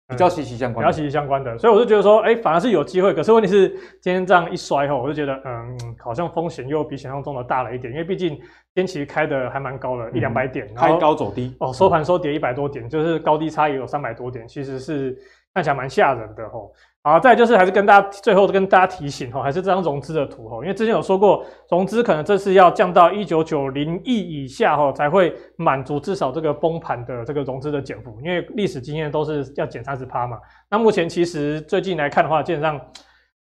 [0.10, 3.13] 比较息息相关，比较息息相关的，所以我就觉得说，哎、欸，反而是有机会。
[3.13, 3.67] 可是问题是，
[4.00, 7.91] 今天这样一摔后，我就觉得，嗯，好像风险又比想象中的大了一点。
[7.91, 8.41] 因为毕竟今
[8.74, 15.17] 天其实开的还蛮高的，一两百点，开高走低，哦，收盘收跌一百多点，就是高低差也有三百多点，其实是
[15.54, 16.72] 看起来蛮吓人的吼。
[17.10, 30.38] 好，再就是还是跟大家最后跟大家提醒哈，还是这张融资的图哈，因为之前有说过，融资可能这次要降到一九九零亿以下哈，才会满足至少这个崩盘的这个融资的减幅，因为历史经验都是要减三十趴嘛。
[30.70, 32.80] 那目前其实最近来看的话，基本上。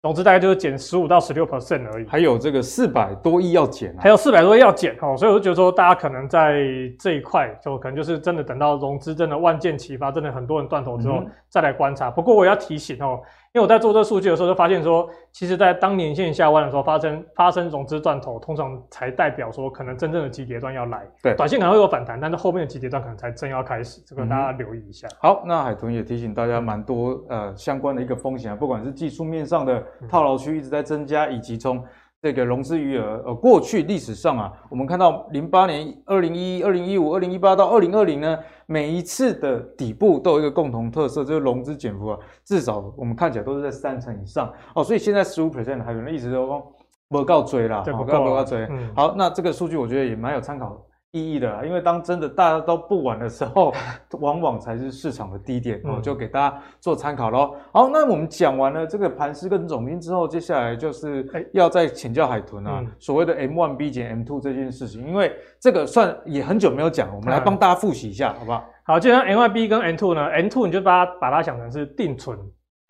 [0.04, 6.64] 融资大概就是减十五到十六 percent 而已，还有这个四百多亿要减，还有四百多亿要减哦，所以我就觉得说，大家可能在
[7.00, 12.10] 这一块，就可能就是真的等到融资真的万箭齐发，真的很多人断头之后再来观察。
[12.10, 13.20] 不过我要提醒哦，
[13.54, 21.06] 因为我在做这数据的时候就发现说，其实在当年线下弯的时候发生发生融资断头，通常才代表说可能真正的急跌段要来。
[21.22, 25.06] 对，短线可能会有反弹，但是后面的急跌段可能才真要开始，这个大家留意一下。
[25.10, 31.84] 嗯、好，那海豚也提醒大家蛮多呃相关的一个风险啊，不管是技术面上的套牢区一直在增加，以及从
[32.22, 44.84] 这个融资余额，呃，过去历史上啊，我们看到零八年、二零一一、二零一五、二零一八到二零二零呢，每一次的底部都有一个共同特色，就是融资减幅啊，至少我们看起来都是在三成以上哦。
[44.84, 46.72] 所以现在十五 percent 还有人一直都说
[47.10, 48.68] 不告追啦，对，不告追。
[48.70, 50.80] 嗯、好，那这个数据我觉得也蛮有参考
[51.12, 53.74] 意义的啦，因为当真的大家都不玩的时候，
[54.22, 57.54] 往往才是市场的低点哦，就给大家做参考喽。
[57.74, 68.64] 好，那我们讲完了这个盘势跟总经之后，接下来就是要再请教海豚啊，所谓的 M one B 减 M two 这件事情，因为这个算也很久没有讲，我们来帮大家复习一下，好不好？
[68.84, 72.38] 好，既然 M one B 跟 M two 呢，M two 你就把它把它想成是定存。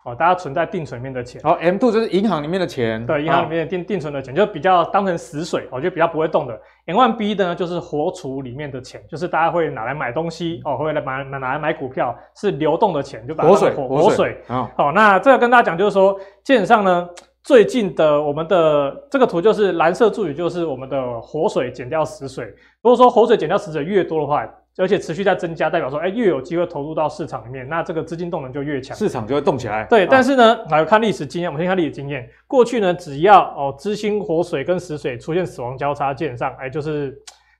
[0.04, 6.60] 哦，大家存在定存里面的钱，哦，M two 就是银行里面的钱，对，银行里面的定定存的钱，就比较当成死水，哦，就比较不会动的。
[6.86, 14.36] M one B 的呢，就是活储里面的钱，就是大家会拿来买东西，哦，会来买拿来买股票，是流动的钱，就把它活水活水。
[14.48, 17.08] 好，那这个跟大家讲，就是说，基本上呢，
[17.44, 22.46] 最近的我们的这个图就是蓝色柱语，就是我们的活水减掉死水。
[22.82, 24.44] 如果说活水减掉死水越多的话，
[24.78, 29.84] 而且持续在增加，代表说，哎，越有机会投入到市场里面，那这个资金动能就越强，市场就会动起来。
[29.84, 32.26] 对，但是呢，来看历史经验，我们先看历史经验。
[32.46, 37.14] 过去呢，只要哦，资金活水跟死水出现死亡交叉线上，哎，就是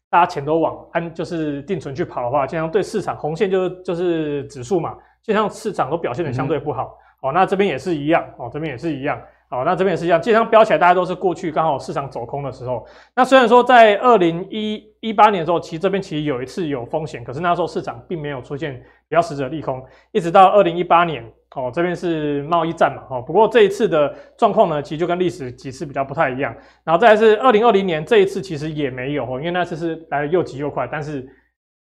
[0.08, 6.98] 大家钱都往安，就是定存去跑的话，经常对市场红线就是就是指数嘛，就像市场都表现的相对不好。
[7.22, 9.20] 嗯、哦，那这边也是一样，哦，这边也是一样。
[9.52, 12.86] 好，那这边也是一样，基本上飙起来，大家都是过去刚好市场走空的时候。
[13.14, 21.22] 那虽然说在二零一一八年的时候，其实这边其实有一次有风险，可是那时候市场并没有出现比较实质的利空，一直到二零一八年，
[21.54, 26.56] 哦，这边是贸易战嘛，哦，不过这一次的状况呢，其实就跟历史几次比较不太一样。
[26.82, 31.28] 然后再来是二零二零年这一次其实也没有，因为那次是来的又急又快，但是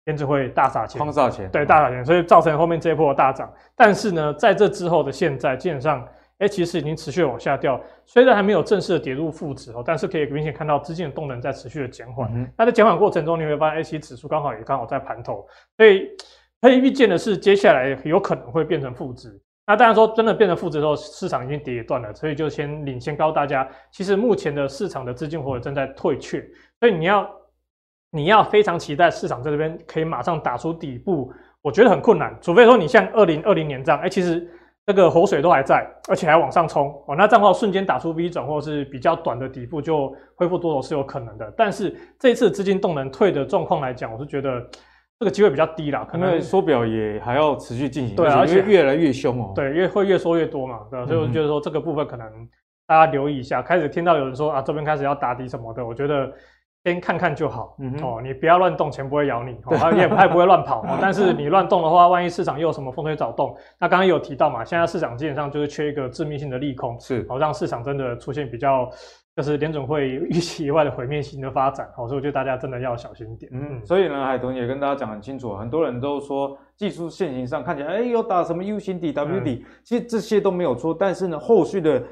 [0.04, 3.52] 联准会大撒钱，狂撒钱，对，大撒钱，所以造成后面这一波的大涨。
[3.74, 6.06] 但是呢，在这之后的现在，基本上。
[6.38, 12.30] 哎，其实已经持续往下掉，虽然还没有正式的跌入负值哦，但是可以明显看到资金的动能在持续的减缓。
[12.32, 15.44] 嗯、那在减缓过程中，你会发现，哎，其实指数刚好也刚好在盘头，
[15.76, 16.08] 所以
[16.60, 19.36] 可以预见的是，接下来有可能会变成负值。
[19.66, 26.40] 那当然说，真的变成负值的时候，市场已经跌一段了，所以就先领先告诉大家，其实目前的市场的资金活水正在退却，
[26.78, 27.28] 所以你要
[28.12, 34.48] 你要非常期待市场在这边可以马上打出底部，我觉得很困难，除非说你像二零二零年这样，哎，其实。
[34.88, 41.52] 这个活水都还在，而且还往上冲哦，那这样的话瞬间打出 V 转或者是比较短的底部就恢复多头是有可能的。
[41.54, 44.66] 但是这一次资金动能退的状况来讲，我是觉得
[45.18, 52.26] 这个机会比较低啦，可能缩表也还要持续进行，对啊，而且越来越凶哦，对，越会越缩越多嘛，对，所以我就觉得说这个部分可能
[52.86, 53.60] 大家留意一下。
[53.60, 56.32] 开始听到有人说啊，这边开始要打底什么的，我觉得。
[56.84, 68.88] 先看看就好，嗯哦，你不要乱动，钱不会咬你，哦，它也不太不会乱跑，哦， 但是你乱动的话，万一市场又有什么风吹草动，那刚刚有提到嘛，现在市场基本上就是缺一个致命性的利空，是，哦，让市场真的出现比较
[69.36, 82.02] 就是联准会预期以外的毁灭性的发展，哦，所以我觉得大家真的要小心一点，嗯，所以呢，海豚也跟大家讲很清楚，很多人都说技术线型上看起来，哎，有打什么 U 型底 W 底，嗯，其实这些都没有错，但是呢，后续的。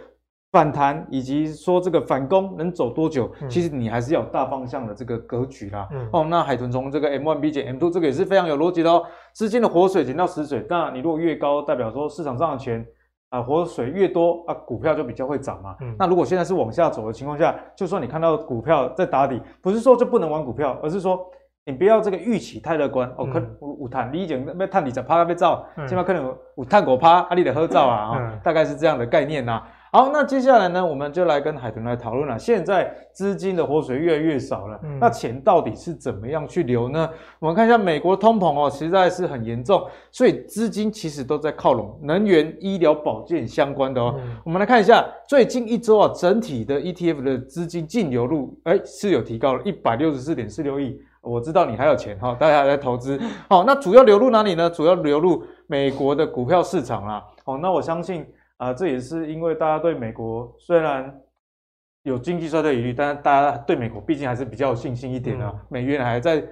[0.56, 3.30] 反弹以及说这个反攻能走多久？
[3.42, 5.86] 嗯、其实你还是要有大方向的这个格局啦。
[5.92, 9.04] 嗯、哦，那海豚从这个 M1 B 减 M2，这个也是非常有逻辑的哦。
[9.34, 12.80] 资金的活水减到死水，那你如果越高，代表说市场上的钱
[13.28, 15.76] 啊、呃、活水越多啊，股票就比较会涨嘛。
[15.82, 21.20] 嗯、那如果现在是往下走的情况下，就算你看到股票在打底，不是说就不能玩股票，而是说
[21.66, 23.12] 你不要这个预期太乐观。
[23.18, 26.24] 哦，可有有探，你已经要探二十趴要走，起码可能
[26.56, 29.68] 有探五趴，啊，你得喝照啊，嗯、大概是这样的概念呐、啊。
[29.92, 32.38] 好，那接下来呢，我们就来跟海豚来讨论了。
[32.38, 37.08] 现在资金的活水越来越少了，嗯、那钱到底是怎么样去流呢？
[37.38, 44.14] 我们看一下美国通膨哦，实在是很严重，所以资金其实都在靠拢能源、医疗保健相关的哦。
[44.18, 51.00] 嗯、我们来看一下最近一周啊，整体的 ETF 的资金净流入，哎，是有提高了一百六十四点四六亿。
[51.22, 53.18] 我知道你还有钱哈，大家还在投资。
[53.48, 54.68] 好，那主要流入哪里呢？
[54.68, 57.24] 主要流入美国的股票市场啊。
[57.44, 58.26] 好，那我相信。
[58.58, 61.14] 啊，这也是因为大家对美国虽然
[62.04, 65.52] 有经济衰退疑虑，但是大家对美国毕竟还是比较有信心一点啊。
[65.54, 66.42] 嗯、美元还在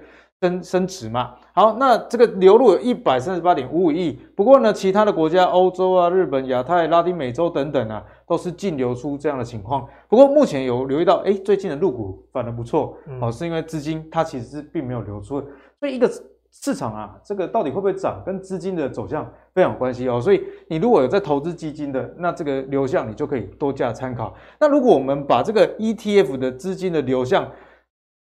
[0.41, 1.33] 升升值嘛。
[1.53, 4.19] 好，那这个流入有一百三十八点五五亿。
[4.35, 9.87] 不过呢，其他的国家，欧洲啊、日本、亚太、拉丁美洲等等啊，都是净流出这样的情况。
[10.07, 15.41] 不过目前有留意到，哎，最近的入股反而不错，哦、嗯，是因为资金它其实是并没有流出，
[15.79, 16.07] 所以一个。
[16.63, 20.19] 市场啊，这个到底会不会涨，跟资金的走向非常有关系哦。
[20.19, 24.33] 所以你如果有在投资基金的，那这个流向你就可以多加参考。
[24.59, 27.51] 那如果我们把这个 ETF 的资金的流向，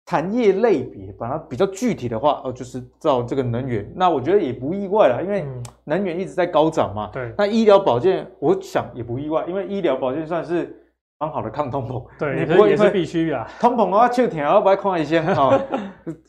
[0.06, 5.44] 产业类别把它比较具体的话，哦，就是照这个能源，那我觉得也不意外啦，因为
[5.84, 7.10] 能源一直在高涨嘛。
[7.12, 7.32] 对。
[7.38, 10.85] 那医疗保健，我想也不意外，因为医疗保健算是
[11.18, 12.04] 蛮好的抗通膨。
[12.18, 13.48] 对，你不会也是必须啊。
[13.58, 15.58] 通膨的话，就挺要不要看一些啊？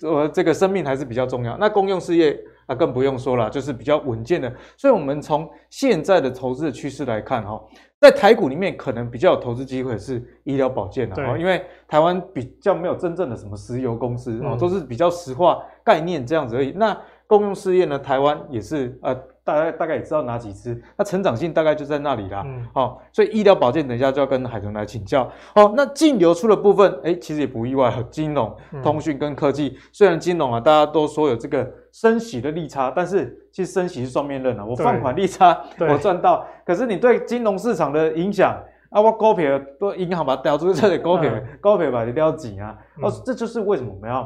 [0.03, 1.57] 我 这个生命还是比较重要。
[1.57, 4.51] 那公用事业啊，更不用说了，就是比较稳健的。
[4.77, 7.61] 所以，我们从现在的投资的趋势来看，哈。
[7.99, 16.71] 在台股里面，可能比较有投资机会是医疗保健的啊，因为台湾比较没有真正的什么石油公司啊，都是比较石化概念这样子而已。
[16.71, 16.95] 那
[17.25, 19.17] 公用事业呢，台湾也是呃。
[19.47, 22.43] 大概大概也知道哪几支，那成长性大概就在那里啦。
[22.45, 25.23] 嗯，好、哦，所以医疗保健等一下就要跟海豚来请教。
[25.55, 29.69] 好、哦，那净流出的部分，哎，其实也不意外，金融、通讯跟科技。
[29.69, 34.65] 嗯、虽然金融啊，大家都说有这个升息的利差，但是其实升息是双面刃啊。
[34.65, 41.31] 我放款利差我赚到，可是你对金融市场的影响啊，我股票都银行把它调出这里，股票
[41.61, 42.77] 股票把它调紧啊。
[43.01, 44.21] 哦，这就是为什么我们要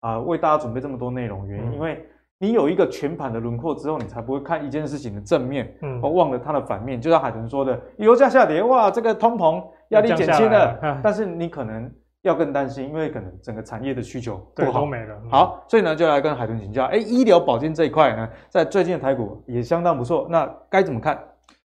[0.00, 2.02] 啊、呃、为大家准备这么多内容原因，嗯、因为。
[2.44, 7.00] 你有一个全盘的轮廓之后，你才不会看一件事情的正面，嗯，而忘了它的反面。
[7.00, 15.16] 就像海豚说的，油价下跌，哇，这个通膨压力减轻了，了 但是你可能要更担心，因为可能整个产业的需求不好，都没了。
[15.30, 21.18] 好，所以呢，就来跟海豚请教，哎，医疗保健这一块呢，在最近的台股也相当不错，那该怎么看？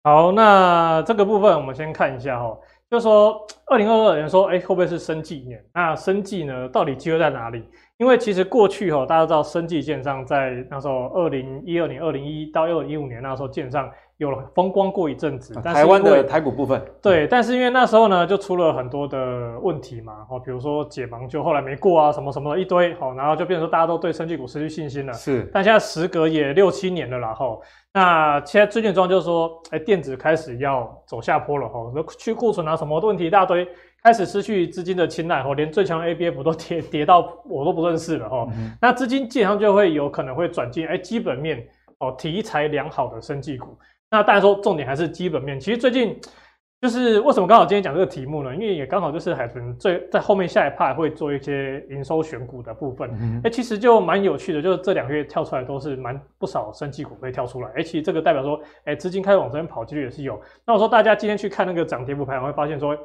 [0.02, 2.56] 好，那这个部分我们先看一下哈，
[2.88, 5.60] 就说二零二二年说，哎，会不会是生计年？
[5.74, 7.64] 那生计呢，到底机会在哪里？
[7.96, 15.54] 因为其实过去哈，大家知道生计建商在那时候二零一二年、二零一一到二零一五年那时候建商有了风光过一阵子。
[15.60, 16.82] 台湾的台股部分。
[17.02, 25.12] 对，但是因为那时候呢，就出了很多的问题嘛，哦，比如说解盲就后来没过啊，什么什么的一堆，好，然后就变成说大家都对生技股失去信心了。
[25.12, 25.48] 是。
[25.52, 27.58] 但现在时隔也六七年了啦，哈，
[27.92, 31.80] 那现在最近的状就是说，哎，电子开始要走下坡了，哈，
[32.18, 33.66] 去库存啊什么的问题一大堆。
[34.02, 38.70] 开始失去资金的青睐，吼，连最强的 ABF 都跌跌到我都不认识了，吼、嗯。
[38.80, 41.66] 那资金基本上就会有可能会转进，哎，基本面
[41.98, 43.76] 哦，题材良好的生技股。
[44.10, 45.58] 那当然说重点还是基本面。
[45.58, 46.18] 其实最近
[46.80, 48.54] 就是为什么刚好今天讲这个题目呢？
[48.54, 53.10] 因为也刚好就是海豚最在后面下一 part 会做一些营收选股的部分。
[53.10, 57.70] 哎、嗯，其实就蛮有趣的，就是这两个月跳出来都是蛮不少生技股会跳出来。
[57.76, 60.40] 哎，其实这个代表说，哎，资金开始往这边跑，几率也是有。
[60.66, 62.96] 那我说大家今天去看那个涨跌幅排行，会发现说。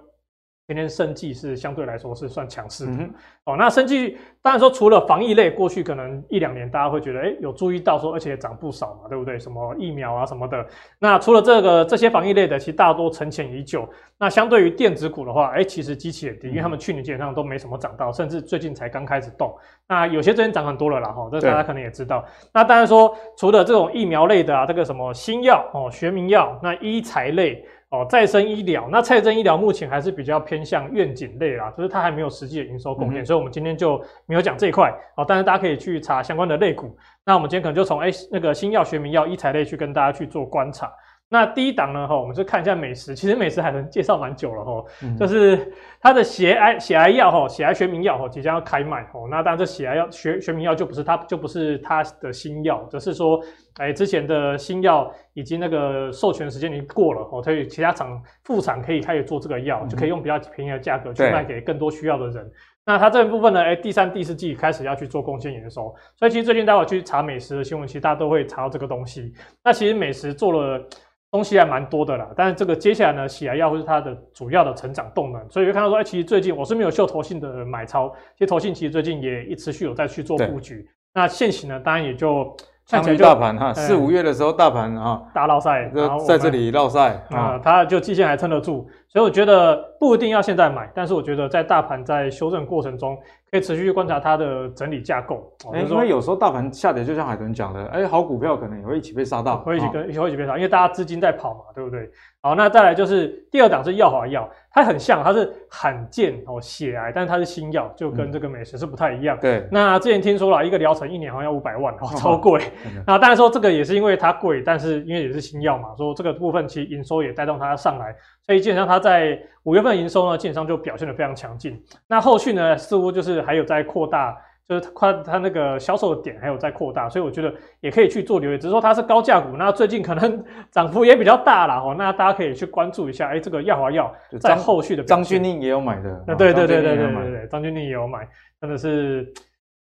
[0.71, 3.57] 今天生技是相对来说是算强势的、嗯、哦。
[3.57, 9.37] 那生技当然说除了防疫类，过去可能一两年大家会觉得，哎，有注意到说，而且也涨不少嘛，对不对？
[9.37, 10.65] 什么疫苗啊什么的。
[10.97, 13.85] 那除了这个这些防疫类的，其实大多沉潜已久。
[14.17, 19.53] 那相对于电子股的话，哎，其实基期也低，因为他们去年基本上都没什么涨到，甚至最近才刚开始动。
[19.89, 22.23] 那有些最近涨很多了啦，哈，这大家可能也知道。
[22.53, 27.65] 那当然说，除了这种疫苗类的啊，这个什么新药哦，学名药，那医材类。
[27.91, 34.89] 哦，再生医疗，那再生医疗目前还是比较偏向愿景类啦，就是它还没有实际的营收贡献，嗯、所以我们今天就没有讲这一块。
[35.17, 36.95] 哦，但是大家可以去查相关的类股。
[37.25, 40.89] 那我们今天可能就从哎那个新药、学名药、医材类去跟大家去做观察。
[41.33, 43.15] 那第一档呢，哈，我们就看一下美食。
[43.15, 53.41] 其实美食还能介绍蛮久了，哈、嗯，就是它的血癌血癌药，哈，血癌学名药，哈，即将要开卖，哦，那当然这血癌药学学名药就不是它，就不是它的新药，只是说，
[53.77, 62.51] 哎，之前的新药已经那个授权时间已经过了，哦，所以其他厂副厂可以开始做这个药，嗯、就可以用比较便宜的价格去卖给更多需要的人。
[62.85, 69.31] 那它这一部分呢，哎，第三、第四季开始要去做贡献营收，所以其实最近待会去查美食的新闻，其实大家都会查到这个东西。
[69.63, 70.85] 那其实美食做了。
[71.31, 80.85] 东西还蛮多的啦，但是这个接下来呢，喜来药会是它的主要的成长动能，所以就看到说，哎，其实最近我是没有秀投信的买超，其实投信其实最近也一持续有在去做布局。
[81.13, 82.53] 那现行呢，当然也就
[82.91, 85.89] 看起来大盘哈，四五月的时候大盘啊大绕赛，
[86.27, 93.17] 在这里绕赛啊，它就季线还撑得住，所以我觉得不一定要现在买，但是我觉得在大盘在修正过程中。
[93.51, 102.09] 可以持续去观察它的整理架构，哎，因为有时候大盘下跌，就像海豚讲的，哎，好股票可能也会一起被杀到，会一起跟，会一起被杀，因为大家资金在跑嘛，对不对？
[102.43, 109.37] 好，那再来就是第二档是药华药，它很像，它是罕见哦血癌，但是它是新药，就跟这个美食是不太一样。
[109.39, 112.59] 对，那之前听说了一个疗程一年好像要五百万，哦， 超贵。
[113.05, 118.15] 那当然说这个也是因为它贵，但是因为也是新药嘛，说这个部分其实营收也带动它上来。
[118.43, 121.79] 所以基本上它在五月份营收呢，基本上就表现得非常强劲。
[122.07, 124.35] 那后续呢，似乎就是还有在扩大，
[124.71, 128.57] 就是它它那个销售的点还有在扩大，所以我觉得也可以去做留意。
[128.57, 130.41] 只是说它是高价股，那最近可能
[130.71, 131.73] 涨幅也比较大了。
[131.75, 131.93] 哦。
[131.97, 134.09] 那大家可以去关注一下，哎，这个耀华药
[134.39, 138.25] 在后续的张钧甯也有买的，对对对对对对对，张钧甯也有买，
[138.61, 139.29] 真的是。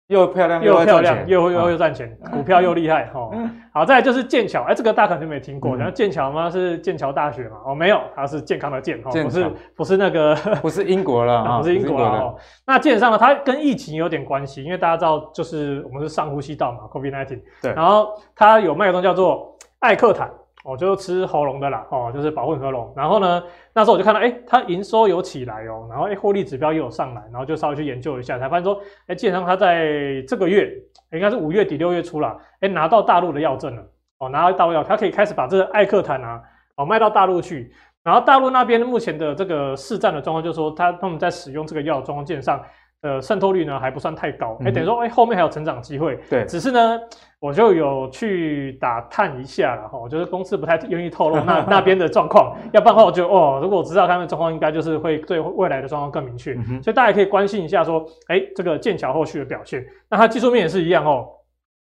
[0.09, 3.31] 又漂亮又漂亮又又又赚钱，股票又厉害哈。
[3.73, 6.51] 好，再来就是剑桥，哎，这个大家可能没听过，然后剑桥吗？
[6.51, 7.57] 是剑桥大学嘛？
[7.65, 12.37] 哦，没有，它是健康的健，不是不是那个 不是英国了，不是英国了哦。
[12.67, 17.41] 那基本上呢，它跟疫情有点关系，因为大家知道，就是我们是上呼吸道嘛，COVID nineteen。
[17.63, 17.73] 对。
[17.73, 20.31] 然后它有卖的东西叫做艾克坦。
[20.65, 22.91] 哦，就吃喉咙的啦，哦，就是保护喉咙。
[22.97, 23.43] 然后呢，
[23.75, 30.73] 那时候我就看到，哎、欸，它营收有起来哦，然后哎，获利指标又有上来，然后就稍微去研究一下，才发现说，哎、欸，基本上它在这个月，
[31.13, 33.83] 应该是五月底六月初了，哎、拿到大陆的药证了，
[34.19, 36.43] 哦，拿到大陆药，它可以开始把这个艾克坦啊，
[36.77, 37.71] 哦，卖到大陆去。
[38.03, 42.61] 然后大陆那边目前的这个市占的状况，就是说，他他们在使用这个药的状况上。
[43.05, 46.19] 呃，渗透率呢还不算太高，哎、欸，等于说，哎、欸，后面还有成长机会。
[46.31, 46.99] 对，只是呢，
[47.39, 56.83] 我就有去打探一下了哈，我觉得公司不太愿意透露那 那边的状况，要不然的话，我就哦，如果我知道他们状况，应该就是会对未来的状况更明确、嗯。
[56.83, 59.85] 所以大家可以关心一下，说，哎、欸，这个剑桥后续的表现。
[60.09, 61.29] 那它技术面也是一样哦，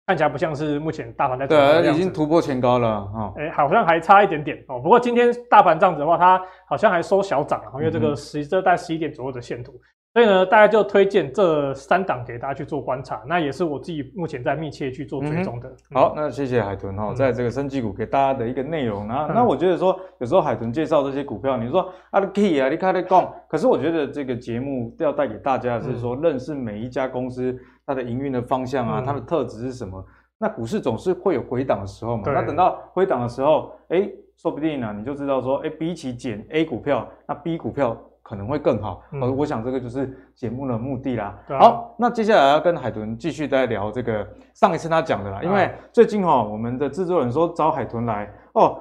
[0.05, 3.33] 看起来不像是目前大盘在对，已经突破前高了哈。
[3.37, 4.79] 哎、欸，好像还差一点点哦。
[4.79, 6.39] 不过今天大盘这样子的话，它
[6.69, 9.73] 好像还收小涨，因为这个十这在十一点左右的线图。
[10.17, 15.93] 所以呢，大家就推荐这三档给大家去做观察，那也是我自己目前在密切去做追踪的、嗯。
[15.93, 19.35] 好，那谢谢海豚哈，在这个生技股给大家的一个内容啊、嗯。
[19.35, 27.55] 那我觉得说，有时候海豚介绍这些股票，你说啊，key 啊，你看你讲，可是我觉得这个节目要带给大家的是说，认识每一家公司
[27.85, 30.03] 它的营运的方向啊，它的特质是什么。
[30.39, 37.95] 那股市总是会有回档的时候嘛，那等到回档的时候，哎、欸，说不定呢、啊，你就知道说，哎、欸，比起减 A 股票，那 B 股票。
[38.27, 41.33] 可能会更好，呃、嗯，我想这个就是节目的目的啦。
[41.47, 48.77] 啊、好，那接下来要跟海豚继续再聊这个上一次他讲的啦，因为最近哈、喔，我们的制作人说找海豚来哦，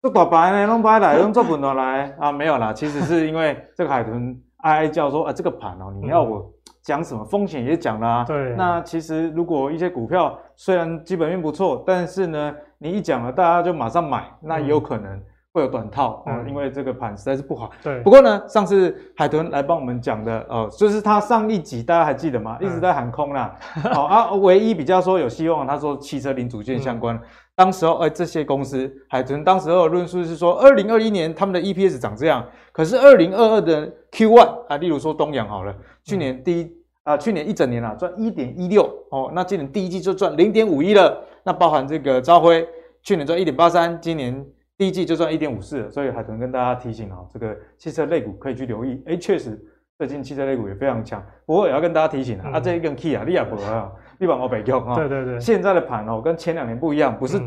[0.00, 2.14] 这大白呢，弄不来，弄这本的来。
[2.20, 6.48] 啊，没有啦， 其实是因为这个海豚哀哀叫说啊，这个盘哦、喔，你要我
[6.82, 8.24] 讲什么风险也讲啦。
[8.24, 15.20] 对，那其实如果一些股票虽然基本面不错，但是呢，你一讲了，大家就马上买，那也有可能。
[15.54, 17.70] 会有短套啊、嗯，因为这个盘实在是不好。
[17.80, 22.58] 对，不过呢，上次海豚来帮我们讲的哦，就是他上一集大家还记得吗？
[22.60, 23.56] 一直在喊空啦。
[23.60, 27.14] 好、嗯哦、啊，唯一比较说有希望，他说汽车零组件相关。
[27.14, 27.20] 嗯、
[27.54, 36.70] 当时候哎，这些公司海豚当时候的论述是说，二零二一年他们的 EPS 长这样，可是二零二二的 Q1 啊，例如说东阳好了，去年第一、嗯、
[37.04, 41.16] 啊，去年一整年啊赚一点一六哦，那今年第一季就赚零点五一了。
[41.44, 42.66] 那包含这个朝晖，
[43.04, 44.44] 去年赚一点八三，今年。
[44.76, 49.02] 第一季就赚一点五四，所以海豚跟大家提醒啊，这个汽车类股可以去留意。
[49.06, 49.56] 哎，确实
[49.96, 51.24] 最近汽车类股也非常强。
[51.46, 54.96] 不过也要跟大家提醒啊，嗯、啊这一根 key 啊，你也不啊，你把我北用啊。
[54.96, 55.38] 对对对。
[55.38, 57.40] 现在的盘哦，跟前两年不一样，不是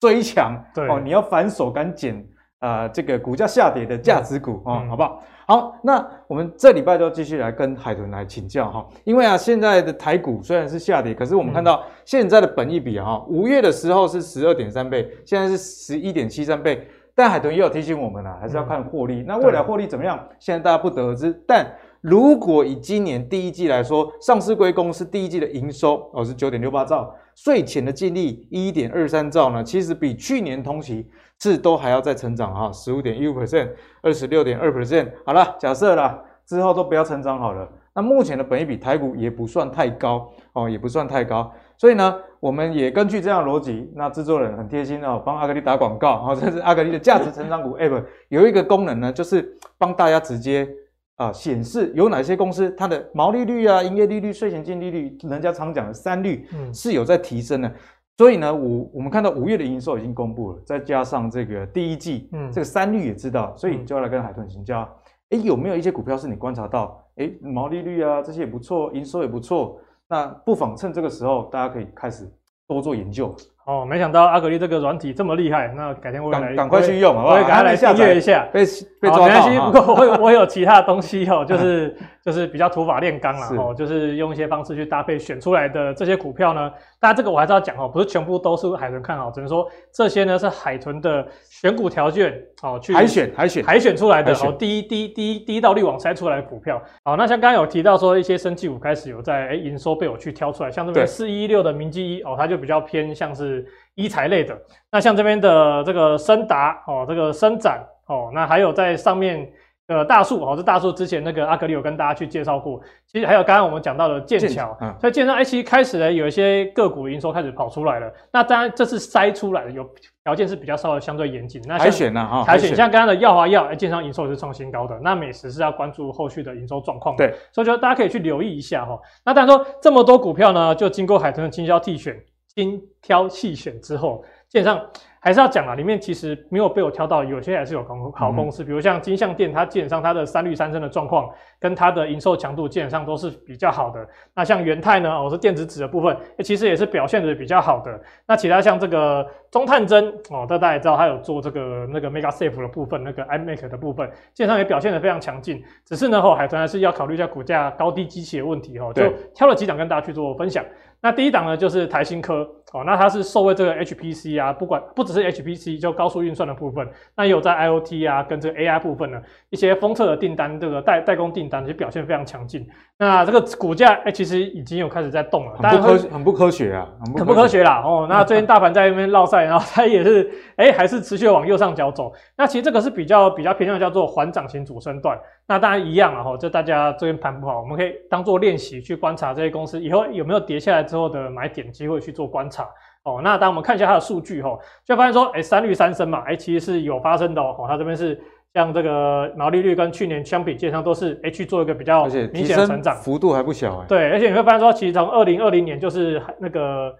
[0.00, 2.26] 追强、嗯，哦，你要反手敢捡
[2.60, 5.22] 啊，这个股价下跌的价值股啊、嗯，好不好？
[5.46, 19.24] 好，那我们这礼拜就继续来跟海豚来请教哈，因为啊，现在的台股虽然是下跌，可是我们看到现在的本益比哈，五月的时候是十二点三倍，现在是十一点七三倍，但海豚也有提醒我们啊，还是要看获利。
[19.26, 20.22] 那未来获利怎么样？
[20.38, 21.32] 现在大家不得而知。
[21.48, 21.66] 但
[22.02, 31.10] 如果以今年第一季来说，上市归公司第一季的营收哦是九点六八兆，税前的净利一点二三兆呢，其实比去年同期。
[31.40, 33.70] 是都还要再成长哈，十五点一五 percent，
[34.02, 35.10] 二十六点二 percent。
[35.24, 37.66] 好了，假设啦，之后都不要成长好了。
[37.94, 41.50] 那目前的本益比台股也不算太高哦，也不算太高。
[41.78, 46.18] 所以呢，我们也根据这样的逻辑，那制作人很贴心哦，帮阿格力打广告。
[46.18, 50.68] 好，这是阿格力的价值成长股 app，有一个功能呢，就是帮大家直接
[51.16, 57.72] 啊显示有哪些公司它的毛利率啊、营业利率、税前净利率，人家常讲的三率是有在提升的。
[58.20, 64.86] 所以呢，五我们看到五月的营收已经公布了，再加上这个第一季，嗯，这个三率也知道，所以就要来跟海豚请教，
[65.30, 72.30] 哎，有没有一些股票是你观察到，哎，毛利率啊这些也不错，营收也不错，那不妨趁这个时候，大家可以开始
[72.68, 73.34] 多做研究。
[73.66, 77.34] 哦，没想到阿格力这个软体这么厉害，那改天我来赶快去用，好不好？
[77.34, 78.48] 我也赶快来订阅一下。
[78.52, 78.64] 被
[79.00, 79.58] 被抓到，没关系。
[79.58, 86.68] 不过我有我有其他的东西哦， 就是就是比较土法炼钢了哦，就是用一些方式去搭配选出来的这些股票呢。
[86.98, 96.82] 当然这个我还是要讲哦，不是全部都是海豚看好，只能说这些呢是海豚的选股条件哦，去海选海选海选出来的哦，第一第一第一第一道滤网筛出来的股票。
[97.04, 103.49] 好，那像刚刚有提到说一些生技股开始有在哎营收被我去挑出来，像这边四一六的明基一哦，它就比较偏像是。
[103.94, 104.56] 医材类的，
[104.90, 109.50] 那像这边的这个森达哦，这个伸展哦，那还有在上面
[109.86, 118.12] 的大树哦，这大树之前那个阿格里有跟大家去介绍过，其实还有刚刚我们讲到的剑桥，嗯、所以剑桥哎，其实开始呢有一些个股营收开始跑出来了。
[118.32, 119.84] 那当然这是筛出来的，有
[120.22, 121.60] 条件是比较稍微相对严谨。
[121.66, 122.24] 那海选呢？
[122.24, 124.96] 哈，海选像刚刚的耀华药，哎，剑商营收也是创新高的。
[125.02, 127.16] 那美食是要关注后续的营收状况。
[127.16, 128.96] 对，所以觉得大家可以去留意一下哈。
[129.24, 132.14] 那当然说这么多股票呢，就经过海豚的精挑细选、
[132.60, 134.84] 精挑细选之后，基本上。
[135.22, 144.08] 还是要讲啊，里面其实没有被我挑到，有些还是有公好公司，嗯、比如像金像电，它基本上它的三率三升的状况跟它的营收强度基本上都是比较好的。
[144.34, 148.00] 那像元泰呢，我、哦、是电子纸的部分，其实也是表现的比较好的。
[148.26, 155.62] 那其他像这个中探针哦，大家也知道它有做这个那个 Mega Safe 的部分，那个 iMac 的部分，基本上也表现的非常强劲。
[155.84, 159.02] 只是呢，哦，海豚还是要考虑一下股价高低基期的问题哦，就
[159.34, 160.64] 挑了几档跟大家去做分享。
[161.02, 166.86] 那第一档呢，就是台新科哦，那它是受惠这个 HPC 啊，不管不只是 HPC，就高速运算的部分，
[167.16, 172.66] 那也有在 IoT 啊跟这个 AI 部分呢，一些封测的订单，这个代代工订单其实表现非常强劲。
[172.98, 176.86] 那这个股价哎、欸，其实已经有开始在动了，很不科很不科学啊，
[177.16, 178.06] 很不科学，啦哦。
[178.08, 182.12] 那最近大盘在那边落赛，然后它也是哎、欸，还是持续的往右上角走。
[182.36, 185.18] 那其实这个是比较比较偏向叫做缓涨型主升段。
[185.50, 192.68] 那当然一样了哈，就大家这边盘不好，我们可以当做练习去观察这些公司以后有没有跌下来之后的买点机会去做观察
[193.02, 193.20] 哦。
[193.24, 197.64] 那当我们看一下它的数据哈，就发现说哎，三率三升嘛，哎，其实是有发生的哦。
[197.66, 198.20] 它这边是。
[198.52, 203.86] 像这个毛利率跟去年相比，基本上都是去做一个比较明显的成长，幅度还不小哎。
[203.86, 206.92] 对，而且你会发现说，其实从二零二零年就是那个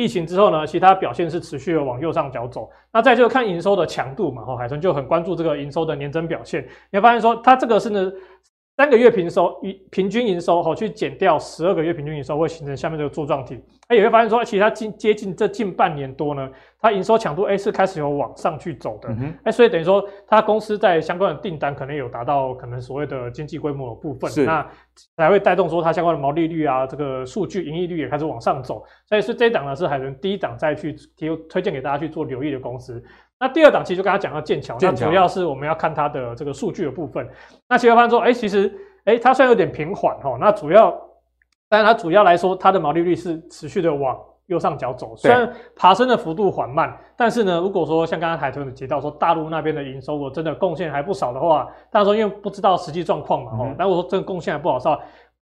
[0.00, 2.70] 疫情之后呢，其他表现是持续的往右上角走。
[2.92, 6.66] 那再就看营收的强度嘛，哈，海豚就很关注这个营收的年增表现。
[6.90, 8.10] 你会发现说，它这个是呢。
[8.80, 13.62] 三个月平收一平均营收哈，去减掉十二个月平均营收，会形成下面这个柱状体。
[13.88, 16.48] 哎，也会发现说，其实它近接近这近半年多呢，
[16.80, 19.10] 它营收强度哎是开始有往上去走的。
[19.10, 24.66] 哎、嗯，所以等于说，它公司在相关的订单可能有达到可能所谓的经济规模的部分，那
[25.14, 28.82] 才会带动说它相关的毛利率啊，这个数据盈利率也开始往上走。
[29.04, 33.04] 所以是这一档呢，是海豚第一档再去提推荐给大家去做留意的公司。
[33.40, 37.26] 那第二档其实就刚刚讲到剑桥，那主要是我们要看它的这个数据的部分。
[37.66, 38.70] 那其实发现说，哎，其实，
[39.06, 40.94] 哎，它虽然有点平缓哈，那主要，
[41.66, 44.14] 但是它主要来说，它的毛利率是持续的往
[44.48, 54.78] 右上角走，虽然爬升的幅度缓慢，但是呢，如果说像刚刚海豚有提到说，大陆那边的营收我真的贡献还不少的话，但是说因为不知道实际状况嘛，哦、嗯，但我说这个贡献还不好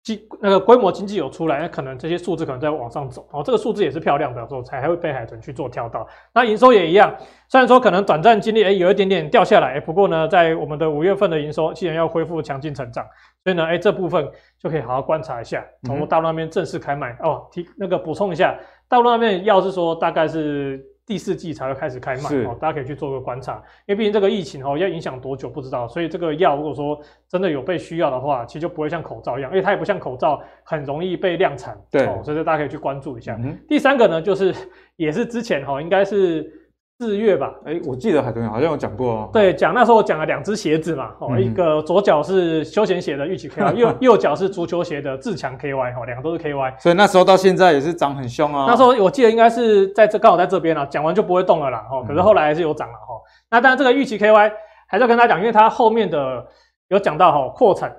[0.03, 0.13] 少。
[0.41, 6.05] 那个规模经济有出来，那可能这些数字可能在往上走，哦，这个数字也是漂亮的，所以才会被海豚去做跳到。
[6.33, 7.15] 那营收也一样，
[7.47, 13.05] 虽然说可能短暂经历，哎，有一点点掉下来，不过呢，在我们的五月份的营收，既然要恢复强劲成长，
[13.43, 14.29] 所以呢，哎，这部分
[14.59, 15.65] 就可以好好观察一下。
[15.85, 20.85] 从大陆那边正式开卖、嗯、哦，提那个补充一下，大陆那边要是说大概是。
[21.05, 33.37] 第四季才会开始开卖哦，大家可以去做个观察，因为毕竟这个疫情哦要影响多久不知道，所以这个药如果说真的有被需要的话，其实就不会像口罩一样，因为它也不像口罩很容易被量产，对哦，所以大家可以去关注一下。
[33.43, 34.53] 嗯、第三个呢，就是
[34.95, 36.59] 也是之前哈，应该是。
[37.03, 39.29] 四月吧，哎、欸，我记得海豚好像有讲过哦。
[39.33, 46.79] 对，讲那时候我讲了两只鞋子嘛，哦、嗯，一个左脚是休闲鞋的预期 KY，右 右脚是足球鞋的自强 KY，哈，两个都是 KY。
[46.79, 48.67] 所以那时候到现在也是涨很凶啊。
[48.69, 52.01] 那时候我记得应该是在这刚好在这边了，讲完就不会动了啦，哈。
[52.07, 53.15] 可是后来还是有涨了哈。
[53.15, 54.53] 嗯、那当然这个预期 KY
[54.87, 56.47] 还是要跟大家讲，因为它后面的
[56.87, 57.93] 有讲到哈扩产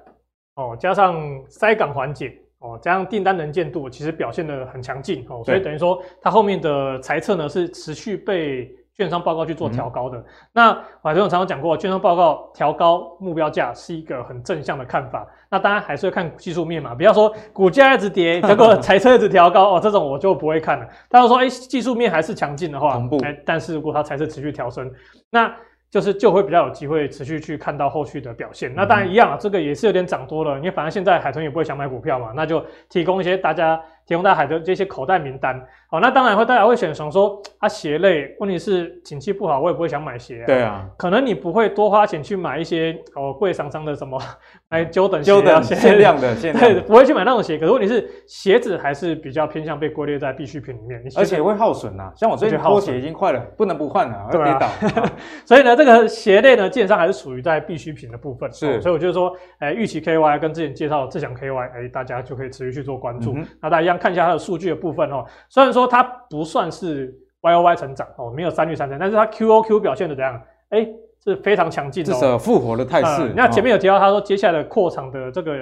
[0.56, 8.70] 哦，加上塞港缓解哦，加上订单能见度其实表现得很强劲哦，所以等于说它后面的财测呢是持续被。
[8.96, 10.70] 券商报告去做调高的，嗯、那
[11.02, 15.26] 我还是有常常讲过，券商报告调高目标价是一个很正向的看法。
[15.50, 20.86] 那当然还是要看技术面嘛，不要说股价一直跌， 结果财测一直调高哦，这种我就不会看了。
[21.08, 24.88] 但是说，哎、欸，技术面还是强劲的话，同步、欸，但是如果它财测持续调升，
[25.28, 25.52] 那
[25.90, 28.72] 就是就会比较有机会持续去看到后续的表现。
[28.76, 33.80] 那当然一样啊，这个也是有点涨多了，因为反正现在海豚也不会想买股票嘛，那就提供一些大家。
[34.06, 35.58] 提供大海的这些口袋名单，
[35.90, 40.46] 好，那当然会大家会选想说，啊鞋类，问题是景气不好，我也不会想买鞋啊。
[40.46, 44.20] 对啊，可能你不会多花钱去买一些哦贵桑桑的什么，
[44.68, 47.56] 哎，Jordan 鞋啊，限量的， 限量的，对，不会去买那种鞋。
[47.56, 52.12] 可是问题是鞋子还是比较偏向被归类在必需品里面，而且会耗损呐。
[52.14, 54.68] 像我最近拖鞋已经坏了，不能不换了，会跌倒。
[55.46, 58.52] 所以呢，这个鞋类呢，基本上还是属于在必需品的部分。
[58.52, 63.34] 是，所以我就是说，哎，预期 KY 跟之前介绍的智翔 KY，哎，大家就可以持续去做关注。
[63.62, 64.02] 那大家一样。
[64.02, 70.40] 看一下它的数据的部分哦，虽然说它不算是 Y O Y 成长哦，没有三率三升，但是它 Q O Q 表现的怎样？
[70.70, 70.86] 哎，
[71.22, 73.32] 是非常强劲的，至少复活的态势。
[73.36, 75.54] 那前面有提到，他说接下来的扩厂的这个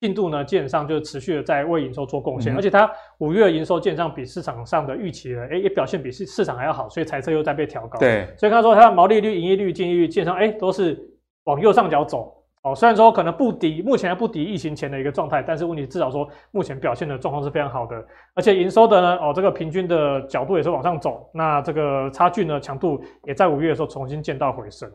[0.00, 7.98] 进度呢，基本上就是持续的在为营收做贡献，而且它五月营收基本上比市场上的预期的，哎，也表现比市市场还要好，所以财测又在被调高。
[7.98, 10.98] 对，所以他说它的毛利率、营业率、净利率基本上哎都是
[11.44, 12.39] 往右上角走。
[12.62, 17.96] 哦，虽然说可能不敌，目前还不敌疫情前的一个状态，但是问题至少说目前表现的状况是非常好的，
[18.34, 24.90] 而且营收的呢，哦，这个平均的角度也是往上走，那这个差距呢，强度也在五月的时候重新见到回升。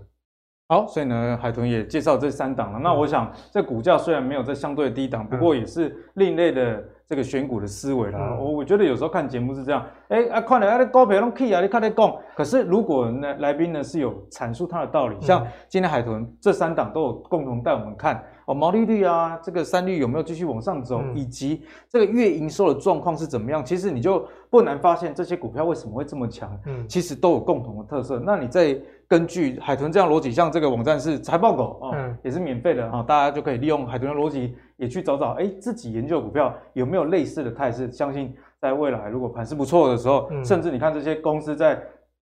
[0.67, 2.79] 好，所以呢，海豚也介绍这三档了。
[2.79, 8.35] 那我想，这股价虽然没有在相对的低档，不过也是另类的这个选股的思维啦。
[8.39, 12.15] 我我觉得有时候看节目是这样，哎啊，看了啊，你股票拢起啊，你看你讲。
[12.35, 23.65] 可是如果呢，来宾呢是有阐述他的道理，像今天海豚这三档都有共同带我们看哦，毛利率啊，这个三率有没有继续往上走，以及这个月营收的状况是怎么样？
[23.65, 28.21] 其实你就不难发现这些股票为什么会这么强，嗯，其实都有共同的特色。
[28.23, 37.91] 那你再根据海豚这样逻辑，像这个网站是财报狗啊，嗯、也是免费的啊，大家就可以利用海豚的逻辑，也去找找，哎，自己研究股票有没有类似的态势。
[37.91, 41.81] 相信在未来，如果盘势不错的时候，嗯、甚至你看这些公司在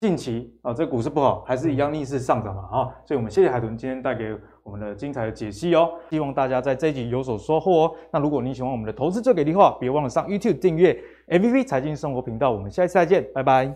[0.01, 2.87] 近期啊，这股市不好，还是一样逆势上涨嘛啊。
[3.05, 4.33] 所以我们谢谢海豚今天带给
[4.63, 7.91] 我们的精彩的解析哦，希望大家在这一集有所收获哦。
[8.09, 10.97] 那如果你喜欢我们的投资最给力话，别忘了上 YouTube 订阅
[11.27, 12.49] MVP 财经生活频道。
[12.49, 13.75] 我们下一次再见，拜拜。